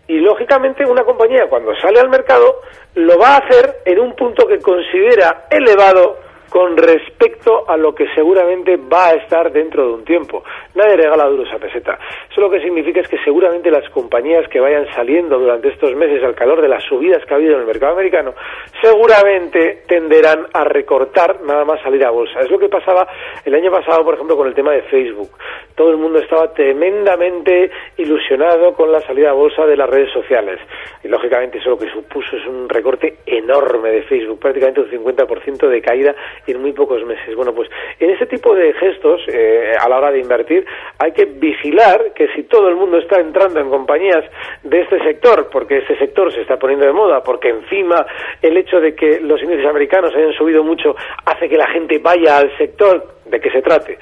y 0.07 0.19
lógicamente 0.21 0.85
una 0.85 1.05
compañía 1.05 1.47
cuando 1.49 1.75
sale 1.77 2.01
al 2.01 2.09
mercado 2.09 2.61
lo 2.95 3.19
va 3.19 3.35
a 3.35 3.39
hacer 3.39 3.77
en 3.85 4.01
un 4.01 4.15
punto 4.17 4.47
que 4.47 4.59
considera 4.59 5.47
elevado 5.51 6.28
con 6.49 6.77
respecto 6.77 7.69
a 7.69 7.77
lo 7.77 7.95
que 7.95 8.07
seguramente 8.15 8.77
va 8.77 9.09
a 9.09 9.15
estar 9.15 9.53
dentro 9.53 9.87
de 9.87 9.93
un 9.95 10.05
tiempo. 10.05 10.43
Nadie 10.75 10.97
regala 10.97 11.27
duros 11.27 11.49
a 11.53 11.59
peseta. 11.59 11.99
Eso 12.31 12.41
lo 12.41 12.51
que 12.51 12.61
significa 12.61 13.01
es 13.01 13.09
que 13.09 13.19
seguramente 13.25 13.71
las 13.71 13.89
compañías 13.91 14.49
que 14.49 14.61
vayan 14.61 14.87
saliendo 14.95 15.39
durante 15.39 15.69
estos 15.69 15.95
meses 15.95 16.23
al 16.25 16.35
calor 16.35 16.61
de 16.61 16.69
las 16.69 16.83
subidas 16.85 17.25
que 17.25 17.35
ha 17.35 17.37
habido 17.37 17.55
en 17.55 17.61
el 17.61 17.67
mercado 17.67 17.93
americano, 17.93 18.35
seguramente 18.83 19.83
tenderán 19.87 20.47
a 20.53 20.65
recortar 20.65 21.43
nada 21.43 21.65
más 21.65 21.81
salir 21.83 22.05
a 22.05 22.11
bolsa. 22.11 22.41
Es 22.41 22.51
lo 22.51 22.59
que 22.59 22.69
pasaba 22.69 23.07
el 23.45 23.55
año 23.55 23.71
pasado, 23.71 24.05
por 24.05 24.15
ejemplo, 24.15 24.37
con 24.37 24.47
el 24.47 24.55
tema 24.55 24.73
de 24.73 24.83
Facebook. 24.83 25.31
Todo 25.75 25.91
el 25.91 25.97
mundo 25.97 26.19
estaba 26.19 26.53
tremendamente 26.53 27.71
ilusionado 27.97 28.73
con 28.75 28.91
la 28.91 29.01
salida 29.01 29.31
a 29.31 29.35
bolsa 29.35 29.67
de 29.67 29.77
las 29.77 29.89
redes 29.89 30.13
sociales. 30.13 30.61
Y 31.03 31.09
lógicamente 31.09 31.59
eso 31.59 31.71
lo 31.71 31.79
que 31.79 31.91
supuso 31.91 32.37
es 32.37 32.47
un 32.47 32.69
recorte 32.69 33.19
enorme 33.27 33.91
de 33.91 34.03
Facebook, 34.03 34.41
prácticamente 34.41 34.81
un 34.81 34.91
50% 34.91 35.69
de 35.69 35.83
caída 35.83 36.15
en 36.47 36.61
muy 36.61 36.73
pocos 36.73 37.05
meses. 37.05 37.35
Bueno, 37.35 37.53
pues 37.53 37.69
en 37.99 38.11
ese 38.11 38.27
tipo 38.27 38.55
de 38.55 38.73
gestos, 38.75 39.21
eh, 39.29 39.73
a 39.79 39.89
la 39.89 39.99
hora 39.99 40.11
de 40.11 40.21
invertir, 40.21 40.65
hay 40.99 41.13
que 41.13 41.25
vigilar 41.25 42.13
que 42.15 42.29
si 42.29 42.45
todo 42.45 42.69
el 42.69 42.77
mundo 42.77 42.99
está 42.99 43.21
entrando 43.21 43.61
en 43.61 43.69
compañías 43.69 44.25
de 44.63 44.81
este 44.81 44.99
sector, 45.05 45.49
porque 45.51 45.79
este 45.79 45.99
sector 45.99 46.33
se 46.33 46.43
está 46.43 46.57
poniendo 46.59 46.87
de 46.87 46.93
moda, 46.93 47.23
porque 47.23 47.49
encima 47.49 48.07
el 48.43 48.57
hecho 48.57 48.81
de 48.81 48.95
que 48.95 49.21
los 49.21 49.43
índices 49.43 49.67
americanos 49.67 50.15
hayan 50.15 50.33
subido 50.33 50.63
mucho 50.63 50.95
hace 51.25 51.49
que 51.49 51.57
la 51.57 51.69
gente 51.69 51.99
vaya 51.99 52.39
al 52.39 52.57
sector 52.57 53.19
de 53.27 53.41
que 53.41 53.51
se 53.51 53.61
trate 53.61 53.99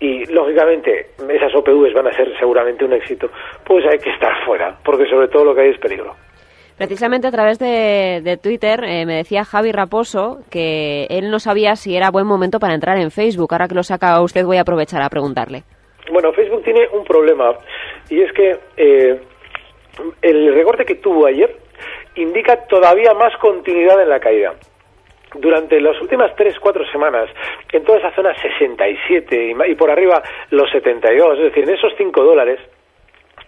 y 0.00 0.24
lógicamente 0.32 1.06
esas 1.28 1.54
OPVs 1.54 1.92
van 1.92 2.06
a 2.06 2.16
ser 2.16 2.36
seguramente 2.38 2.84
un 2.84 2.92
éxito, 2.92 3.30
pues 3.64 3.84
hay 3.86 3.98
que 3.98 4.10
estar 4.10 4.44
fuera, 4.44 4.76
porque 4.84 5.06
sobre 5.06 5.28
todo 5.28 5.46
lo 5.46 5.54
que 5.54 5.62
hay 5.62 5.70
es 5.70 5.78
peligro. 5.78 6.14
Precisamente 6.78 7.26
a 7.26 7.32
través 7.32 7.58
de, 7.58 8.38
Twitter 8.40 8.84
eh, 8.84 9.04
me 9.04 9.16
decía 9.16 9.44
Javi 9.44 9.72
Raposo 9.72 10.38
que 10.48 11.06
él 11.10 11.28
no 11.28 11.40
sabía 11.40 11.74
si 11.74 11.96
era 11.96 12.12
buen 12.12 12.26
momento 12.26 12.60
para 12.60 12.74
entrar 12.74 12.98
en 12.98 13.10
Facebook. 13.10 13.48
Ahora 13.50 13.66
que 13.66 13.74
lo 13.74 13.82
saca 13.82 14.22
usted 14.22 14.44
voy 14.44 14.58
a 14.58 14.60
aprovechar 14.60 15.02
a 15.02 15.08
preguntarle. 15.08 15.64
Bueno, 16.12 16.32
Facebook 16.32 16.62
tiene 16.62 16.86
un 16.92 17.04
problema 17.04 17.52
y 18.08 18.22
es 18.22 18.32
que 18.32 18.56
eh, 18.76 19.20
el 20.22 20.54
recorte 20.54 20.84
que 20.84 20.94
tuvo 20.94 21.26
ayer 21.26 21.56
indica 22.14 22.64
todavía 22.68 23.12
más 23.12 23.36
continuidad 23.38 24.00
en 24.00 24.08
la 24.08 24.20
caída 24.20 24.54
durante 25.34 25.80
las 25.80 26.00
últimas 26.00 26.34
tres, 26.36 26.58
cuatro 26.60 26.84
semanas, 26.90 27.28
en 27.72 27.84
toda 27.84 27.98
esa 27.98 28.14
zona 28.14 28.34
67 28.40 29.52
y, 29.52 29.72
y 29.72 29.74
por 29.74 29.90
arriba 29.90 30.22
los 30.50 30.70
72, 30.70 31.38
es 31.38 31.44
decir, 31.44 31.64
en 31.64 31.74
esos 31.74 31.92
5 31.98 32.24
dólares, 32.24 32.60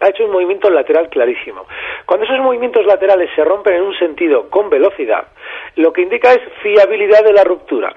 ha 0.01 0.09
hecho 0.09 0.25
un 0.25 0.33
movimiento 0.33 0.71
lateral 0.71 1.09
clarísimo. 1.09 1.67
Cuando 2.11 2.27
esos 2.27 2.41
movimientos 2.41 2.85
laterales 2.87 3.31
se 3.37 3.45
rompen 3.45 3.75
en 3.75 3.83
un 3.83 3.97
sentido 3.97 4.51
con 4.51 4.69
velocidad, 4.69 5.29
lo 5.77 5.93
que 5.93 6.03
indica 6.03 6.33
es 6.33 6.41
fiabilidad 6.61 7.23
de 7.23 7.33
la 7.33 7.45
ruptura. 7.45 7.95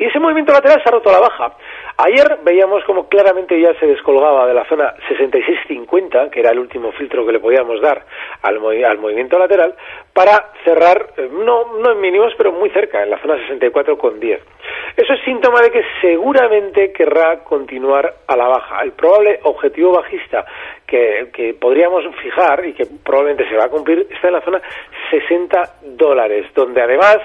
Y 0.00 0.04
ese 0.06 0.18
movimiento 0.18 0.52
lateral 0.52 0.82
se 0.82 0.88
ha 0.88 0.90
roto 0.90 1.10
a 1.10 1.12
la 1.12 1.20
baja. 1.20 1.52
Ayer 1.98 2.40
veíamos 2.42 2.82
como 2.82 3.08
claramente 3.08 3.60
ya 3.60 3.72
se 3.78 3.86
descolgaba 3.86 4.48
de 4.48 4.54
la 4.54 4.64
zona 4.64 4.92
66.50, 5.08 6.30
que 6.30 6.40
era 6.40 6.50
el 6.50 6.58
último 6.58 6.90
filtro 6.90 7.24
que 7.24 7.30
le 7.30 7.38
podíamos 7.38 7.80
dar 7.80 8.04
al, 8.42 8.58
al 8.84 8.98
movimiento 8.98 9.38
lateral, 9.38 9.76
para 10.12 10.50
cerrar, 10.64 11.10
eh, 11.16 11.28
no, 11.30 11.78
no 11.78 11.92
en 11.92 12.00
mínimos, 12.00 12.32
pero 12.36 12.50
muy 12.50 12.68
cerca, 12.70 13.04
en 13.04 13.10
la 13.10 13.18
zona 13.20 13.36
64.10. 13.48 14.40
Eso 14.96 15.12
es 15.12 15.24
síntoma 15.24 15.60
de 15.60 15.70
que 15.70 15.84
seguramente 16.00 16.92
querrá 16.92 17.44
continuar 17.44 18.12
a 18.26 18.36
la 18.36 18.48
baja. 18.48 18.82
El 18.82 18.92
probable 18.92 19.38
objetivo 19.44 19.92
bajista 19.92 20.44
que, 20.92 21.54
podríamos 21.58 22.04
fijar 22.22 22.66
y 22.66 22.74
que 22.74 22.84
probablemente 23.02 23.48
se 23.48 23.56
va 23.56 23.64
a 23.64 23.68
cumplir 23.68 24.06
está 24.10 24.28
en 24.28 24.34
la 24.34 24.42
zona 24.42 24.60
60 25.10 25.62
dólares, 25.96 26.46
donde 26.54 26.82
además 26.82 27.18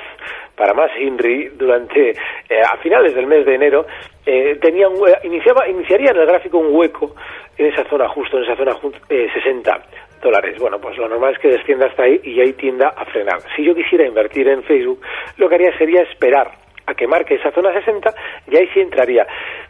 para 0.55 0.74
más 0.74 0.89
INRI 1.00 1.50
durante 1.50 2.12
eh, 2.12 2.62
a 2.62 2.77
finales 2.77 3.13
del 3.13 3.27
mes 3.27 3.45
de 3.45 3.55
enero 3.55 3.86
eh, 4.25 4.57
tenía 4.62 4.88
iniciaba 5.24 5.67
iniciaría 5.67 6.12
en 6.12 6.17
el 6.17 6.25
gráfico 6.25 6.57
un 6.57 6.74
hueco 6.74 7.13
en 7.57 7.67
esa 7.67 7.83
zona 7.89 8.07
justo 8.09 8.38
en 8.38 8.43
esa 8.43 8.55
zona 8.55 8.75
eh, 9.09 9.27
60 9.33 9.79
dólares. 10.21 10.57
Bueno 10.59 10.79
pues 10.79 10.97
lo 10.97 11.09
normal 11.09 11.33
es 11.33 11.39
que 11.39 11.50
descienda 11.50 11.88
hasta 11.88 12.03
ahí 12.03 12.19
y 12.24 12.39
ahí 12.39 12.53
tienda 12.53 12.93
a 12.95 13.05
frenar. 13.05 13.39
Si 13.55 13.63
yo 13.63 13.75
quisiera 13.75 14.07
invertir 14.07 14.47
en 14.47 14.63
Facebook 14.63 15.01
lo 15.38 15.50
que 15.50 15.55
haría 15.55 15.77
sería 15.77 16.01
esperar 16.03 16.51
a 16.86 16.95
que 16.95 17.05
marque 17.05 17.36
esa 17.36 17.51
zona 17.51 17.74
60 17.74 18.13
y 18.50 18.55
ahí 18.55 18.67
sí 18.74 18.79
entraría. 18.79 19.27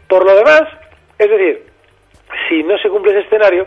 Por 0.08 0.24
lo 0.24 0.34
demás 0.36 0.62
es 1.18 1.28
decir 1.28 1.67
si 2.48 2.62
no 2.62 2.78
se 2.78 2.88
cumple 2.88 3.12
ese 3.12 3.26
escenario 3.26 3.66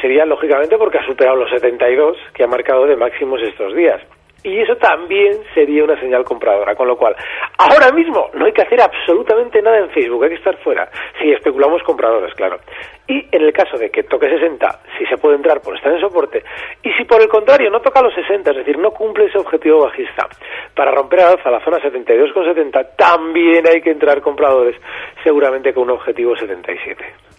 sería 0.00 0.24
lógicamente 0.24 0.76
porque 0.76 0.98
ha 0.98 1.06
superado 1.06 1.36
los 1.36 1.50
72 1.50 2.16
que 2.34 2.44
ha 2.44 2.46
marcado 2.46 2.86
de 2.86 2.96
máximos 2.96 3.40
estos 3.42 3.74
días 3.74 4.00
y 4.46 4.60
eso 4.60 4.76
también 4.76 5.42
sería 5.54 5.82
una 5.82 5.98
señal 5.98 6.24
compradora. 6.24 6.76
Con 6.76 6.86
lo 6.86 6.96
cual, 6.96 7.16
ahora 7.58 7.90
mismo 7.90 8.30
no 8.34 8.46
hay 8.46 8.52
que 8.52 8.62
hacer 8.62 8.80
absolutamente 8.80 9.60
nada 9.60 9.78
en 9.78 9.90
Facebook, 9.90 10.22
hay 10.22 10.30
que 10.30 10.36
estar 10.36 10.56
fuera. 10.58 10.88
Si 11.18 11.32
especulamos 11.32 11.82
compradores, 11.82 12.32
claro. 12.34 12.60
Y 13.08 13.26
en 13.32 13.42
el 13.42 13.52
caso 13.52 13.76
de 13.76 13.90
que 13.90 14.04
toque 14.04 14.28
60, 14.28 14.82
si 14.98 15.06
se 15.06 15.16
puede 15.16 15.36
entrar 15.36 15.60
por 15.60 15.76
estar 15.76 15.92
en 15.92 16.00
soporte. 16.00 16.44
Y 16.82 16.92
si 16.92 17.04
por 17.04 17.20
el 17.20 17.28
contrario 17.28 17.70
no 17.70 17.80
toca 17.80 18.00
los 18.02 18.14
60, 18.14 18.50
es 18.52 18.56
decir, 18.58 18.78
no 18.78 18.92
cumple 18.92 19.26
ese 19.26 19.38
objetivo 19.38 19.84
bajista, 19.84 20.28
para 20.74 20.92
romper 20.92 21.20
a 21.20 21.30
alza 21.30 21.50
la 21.50 21.64
zona 21.64 21.78
72,70, 21.78 22.96
también 22.96 23.66
hay 23.66 23.80
que 23.80 23.90
entrar 23.90 24.20
compradores, 24.20 24.76
seguramente 25.24 25.74
con 25.74 25.84
un 25.84 25.90
objetivo 25.90 26.36
77. 26.36 27.35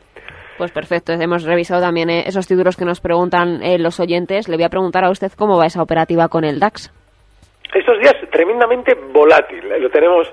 Pues 0.58 0.72
perfecto, 0.72 1.14
hemos 1.14 1.44
revisado 1.44 1.82
también 1.82 2.10
eh, 2.10 2.24
esos 2.26 2.48
títulos 2.48 2.76
que 2.76 2.86
nos 2.86 3.00
preguntan 3.00 3.62
eh, 3.62 3.78
los 3.78 4.00
oyentes. 4.00 4.50
Le 4.50 4.56
voy 4.56 4.66
a 4.66 4.70
preguntar 4.70 5.06
a 5.06 5.12
usted 5.12 5.32
cómo 5.38 5.56
va 5.56 5.68
esa 5.68 5.84
operativa 5.84 6.30
con 6.30 6.44
el 6.44 6.60
DAX. 6.60 6.92
Estos 7.76 8.00
días 8.00 8.16
tremendamente 8.32 8.96
volátil, 9.14 9.72
eh, 9.72 9.80
lo 9.80 9.90
tenemos 9.92 10.28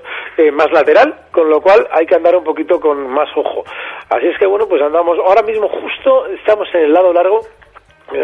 más 0.53 0.71
lateral, 0.71 1.13
con 1.31 1.49
lo 1.49 1.61
cual 1.61 1.87
hay 1.91 2.05
que 2.05 2.15
andar 2.15 2.35
un 2.35 2.43
poquito 2.43 2.79
con 2.79 3.07
más 3.07 3.29
ojo. 3.35 3.63
Así 4.09 4.27
es 4.27 4.37
que 4.39 4.47
bueno, 4.47 4.67
pues 4.67 4.81
andamos, 4.81 5.17
ahora 5.19 5.43
mismo 5.43 5.69
justo 5.69 6.25
estamos 6.27 6.67
en 6.73 6.85
el 6.85 6.93
lado 6.93 7.13
largo 7.13 7.41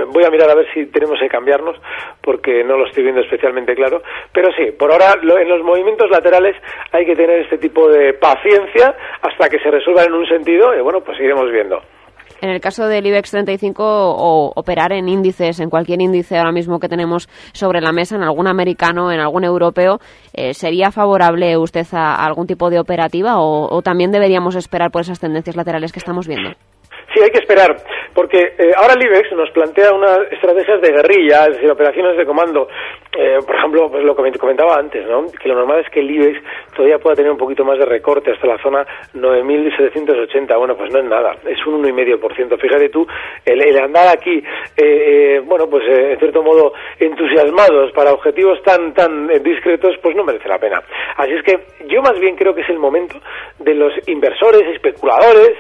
voy 0.08 0.23
a 0.23 0.30
mirar 0.30 0.49
a 0.49 0.56
ver 0.56 0.67
si 0.73 0.86
tenemos 0.88 1.19
que 1.19 1.28
cambiarnos 1.28 1.75
porque 2.21 2.63
no 2.63 2.78
lo 2.78 2.86
estoy 2.88 3.04
viendo 3.04 3.21
especialmente 3.21 3.75
claro. 3.75 4.02
Pero 4.32 4.49
sí, 4.54 4.71
por 4.71 4.91
ahora 4.91 5.13
en 5.21 5.49
los 5.49 5.63
movimientos 5.63 6.10
laterales 6.10 6.56
hay 6.91 7.06
que 7.06 7.15
tener 7.15 7.41
este 7.41 7.58
tipo 7.58 7.89
de 7.89 8.13
paciencia 8.13 8.95
hasta 9.21 9.49
que 9.49 9.60
se 9.60 9.71
resuelvan 9.71 10.08
en 10.08 10.13
un 10.13 10.28
sentido 10.28 10.75
y 10.75 10.82
bueno, 10.82 11.02
pues 11.02 11.19
iremos 11.19 11.52
viendo. 11.52 11.82
En 12.41 12.49
el 12.49 12.60
caso 12.60 12.88
del 12.88 13.06
IBEX 13.06 13.30
35 13.32 13.84
o 13.84 14.51
operar 14.56 14.91
en 14.93 15.08
índices, 15.08 15.60
en 15.60 15.69
cualquier 15.69 16.01
índice 16.01 16.38
ahora 16.38 16.51
mismo 16.51 16.80
que 16.80 16.89
tenemos 16.89 17.27
sobre 17.54 17.82
la 17.82 17.91
mesa, 17.91 18.15
en 18.15 18.23
algún 18.23 18.47
americano, 18.47 19.12
en 19.12 19.19
algún 19.19 19.43
europeo, 19.43 19.99
eh, 20.34 20.56
¿sería 20.56 20.89
favorable 20.89 21.56
usted 21.58 21.86
a, 21.93 22.25
algún 22.25 22.47
tipo 22.47 22.71
de 22.71 22.80
operativa 22.80 23.36
o 23.38 23.82
también 23.84 24.12
deberíamos 24.12 24.56
esperar 24.56 24.89
por 24.89 25.01
esas 25.01 25.19
tendencias 25.19 25.56
laterales 25.56 25.91
que 25.91 25.99
estamos 25.99 26.27
viendo? 26.27 26.49
Sí, 27.13 27.19
hay 27.21 27.30
que 27.30 27.39
esperar, 27.39 27.75
porque 28.13 28.39
eh, 28.58 28.71
ahora 28.77 28.93
el 28.93 29.06
IBEX 29.06 29.34
nos 29.34 29.49
plantea 29.51 29.91
unas 29.91 30.19
estrategias 30.32 30.80
de 30.82 30.93
guerrilla, 30.93 31.43
es 31.47 31.56
decir, 31.56 31.69
operaciones 31.69 32.15
de 32.15 32.25
comando. 32.25 32.69
Eh, 33.13 33.39
por 33.45 33.56
ejemplo, 33.56 33.91
pues 33.91 34.06
lo 34.06 34.15
que 34.15 34.32
comentaba 34.39 34.78
antes, 34.78 35.06
¿no? 35.06 35.26
que 35.26 35.50
lo 35.50 35.56
normal 35.56 35.82
es 35.82 35.89
que 35.89 36.00
el 36.00 36.10
IBEX 36.10 36.39
todavía 36.74 36.97
pueda 36.97 37.17
tener 37.17 37.32
un 37.32 37.38
poquito 37.38 37.65
más 37.65 37.78
de 37.78 37.86
recorte 37.86 38.32
hasta 38.32 38.47
la 38.47 38.58
zona 38.60 38.86
9.780. 39.13 40.58
Bueno, 40.58 40.78
pues 40.78 40.93
no 40.93 41.00
es 41.00 41.06
nada, 41.06 41.36
es 41.45 41.65
un 41.67 41.84
1,5%. 41.84 42.58
Fíjate 42.58 42.88
tú, 42.89 43.06
el, 43.43 43.78
andar 43.78 44.08
aquí, 44.15 44.41
eh, 44.78 45.41
bueno, 45.45 45.69
pues 45.69 45.84
en 45.88 46.19
cierto 46.19 46.41
modo 46.41 46.74
entusiasmados 47.00 47.91
para 47.91 48.13
objetivos 48.13 48.62
tan, 48.63 48.93
tan 48.93 49.28
discretos, 49.43 49.97
pues 50.02 50.15
no 50.15 50.24
merece 50.24 50.47
la 50.47 50.60
pena. 50.60 50.82
Así 51.17 51.34
es 51.34 51.43
que 51.43 51.60
yo 51.88 52.02
más 52.02 52.17
bien 52.17 52.38
creo 52.38 52.56
que 52.56 52.62
es 52.62 52.69
el 52.69 52.80
momento 52.80 53.19
de 53.60 53.76
los 53.76 53.91
inversores, 54.08 54.62
especuladores, 54.74 55.58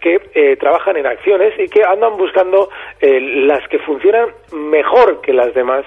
que 0.00 0.18
eh, 0.34 0.56
trabajan 0.56 0.96
en 0.96 1.06
acciones 1.06 1.52
y 1.58 1.68
que 1.68 1.82
andan 1.84 2.16
buscando 2.16 2.70
eh, 3.00 3.20
las 3.46 3.66
que 3.68 3.78
funcionan 3.80 4.28
mejor 4.52 5.20
que 5.20 5.32
las 5.32 5.52
demás 5.54 5.84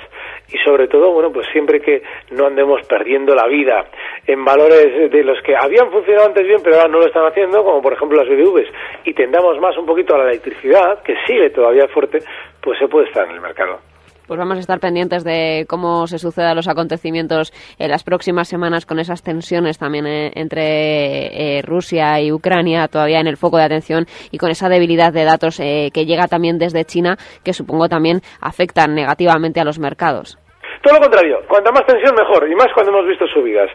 y 0.53 0.57
sobre 0.59 0.87
todo, 0.87 1.02
bueno, 1.11 1.31
pues 1.31 1.47
siempre 1.51 1.79
que 1.81 2.01
no 2.31 2.47
andemos 2.47 2.81
perdiendo 2.87 3.35
la 3.35 3.47
vida 3.47 3.85
en 4.25 4.43
valores 4.43 5.11
de 5.11 5.23
los 5.23 5.41
que 5.41 5.55
habían 5.55 5.91
funcionado 5.91 6.27
antes 6.27 6.45
bien 6.45 6.61
pero 6.63 6.77
ahora 6.77 6.87
no 6.87 6.99
lo 6.99 7.07
están 7.07 7.25
haciendo, 7.25 7.63
como 7.63 7.81
por 7.81 7.93
ejemplo 7.93 8.17
las 8.17 8.29
BDVs, 8.29 8.69
y 9.05 9.13
tendamos 9.13 9.59
más 9.59 9.77
un 9.77 9.85
poquito 9.85 10.15
a 10.15 10.19
la 10.19 10.29
electricidad, 10.29 11.01
que 11.03 11.15
sigue 11.27 11.49
todavía 11.49 11.87
fuerte, 11.87 12.19
pues 12.61 12.79
se 12.79 12.87
puede 12.87 13.07
estar 13.07 13.25
en 13.25 13.35
el 13.35 13.41
mercado. 13.41 13.79
Pues 14.27 14.39
vamos 14.39 14.55
a 14.55 14.61
estar 14.61 14.79
pendientes 14.79 15.25
de 15.25 15.65
cómo 15.67 16.07
se 16.07 16.17
sucedan 16.17 16.55
los 16.55 16.69
acontecimientos 16.69 17.51
en 17.77 17.91
las 17.91 18.03
próximas 18.03 18.47
semanas 18.47 18.85
con 18.85 18.99
esas 18.99 19.21
tensiones 19.21 19.77
también 19.77 20.07
eh, 20.07 20.31
entre 20.35 21.57
eh, 21.57 21.61
Rusia 21.61 22.21
y 22.21 22.31
Ucrania 22.31 22.87
todavía 22.87 23.19
en 23.19 23.27
el 23.27 23.35
foco 23.35 23.57
de 23.57 23.65
atención 23.65 24.05
y 24.31 24.37
con 24.37 24.49
esa 24.49 24.69
debilidad 24.69 25.11
de 25.11 25.25
datos 25.25 25.59
eh, 25.59 25.91
que 25.93 26.05
llega 26.05 26.27
también 26.27 26.57
desde 26.57 26.85
China 26.85 27.17
que 27.43 27.51
supongo 27.51 27.89
también 27.89 28.21
afectan 28.39 28.95
negativamente 28.95 29.59
a 29.59 29.65
los 29.65 29.77
mercados. 29.77 30.37
Todo 30.83 30.95
lo 30.95 30.99
contrario, 30.99 31.39
cuanta 31.47 31.71
más 31.71 31.85
tensión 31.85 32.13
mejor, 32.13 32.47
y 32.47 32.55
más 32.55 32.67
cuando 32.75 32.91
hemos 32.91 33.07
visto 33.07 33.25
subidas. 33.27 33.71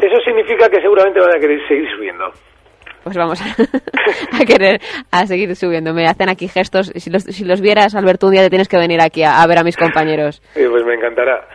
Eso 0.00 0.16
significa 0.22 0.68
que 0.68 0.80
seguramente 0.80 1.18
van 1.18 1.34
a 1.34 1.40
querer 1.40 1.58
seguir 1.66 1.90
subiendo 1.96 2.30
pues 3.02 3.16
vamos 3.16 3.40
a, 3.40 4.44
querer 4.46 4.80
a 5.10 5.26
seguir 5.26 5.54
subiendo. 5.56 5.94
Me 5.94 6.06
hacen 6.06 6.28
aquí 6.28 6.48
gestos. 6.48 6.92
Si 6.94 7.10
los, 7.10 7.22
si 7.24 7.44
los 7.44 7.60
vieras, 7.60 7.94
Alberto, 7.94 8.26
un 8.26 8.32
día 8.32 8.42
te 8.42 8.50
tienes 8.50 8.68
que 8.68 8.76
venir 8.76 9.00
aquí 9.00 9.22
a, 9.22 9.44
ver 9.46 9.58
a 9.58 9.64
mis 9.64 9.76
compañeros. 9.76 10.42
Sí, 10.54 10.62
pues 10.68 10.84
me 10.84 10.94
encantará. 10.94 11.46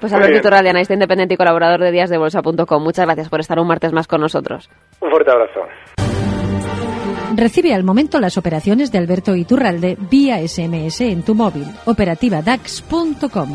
Pues 0.00 0.12
Alberto 0.12 0.38
Iturralde, 0.38 0.70
analista 0.70 0.94
independiente 0.94 1.34
y 1.34 1.36
colaborador 1.36 1.80
de 1.80 1.90
díasdebolsa.com. 1.92 2.82
Muchas 2.82 3.06
gracias 3.06 3.28
por 3.28 3.40
estar 3.40 3.58
un 3.58 3.66
martes 3.66 3.92
más 3.92 4.06
con 4.06 4.20
nosotros. 4.20 4.70
Un 5.00 5.10
fuerte 5.10 5.30
abrazo. 5.30 5.60
Recibe 7.36 7.74
al 7.74 7.84
momento 7.84 8.20
las 8.20 8.36
operaciones 8.38 8.92
de 8.92 8.98
Alberto 8.98 9.34
Iturralde 9.34 9.96
vía 10.10 10.36
SMS 10.46 11.00
en 11.00 11.24
tu 11.24 11.34
móvil. 11.34 11.66
Operativa 11.86 12.42
DAX.com. 12.42 13.54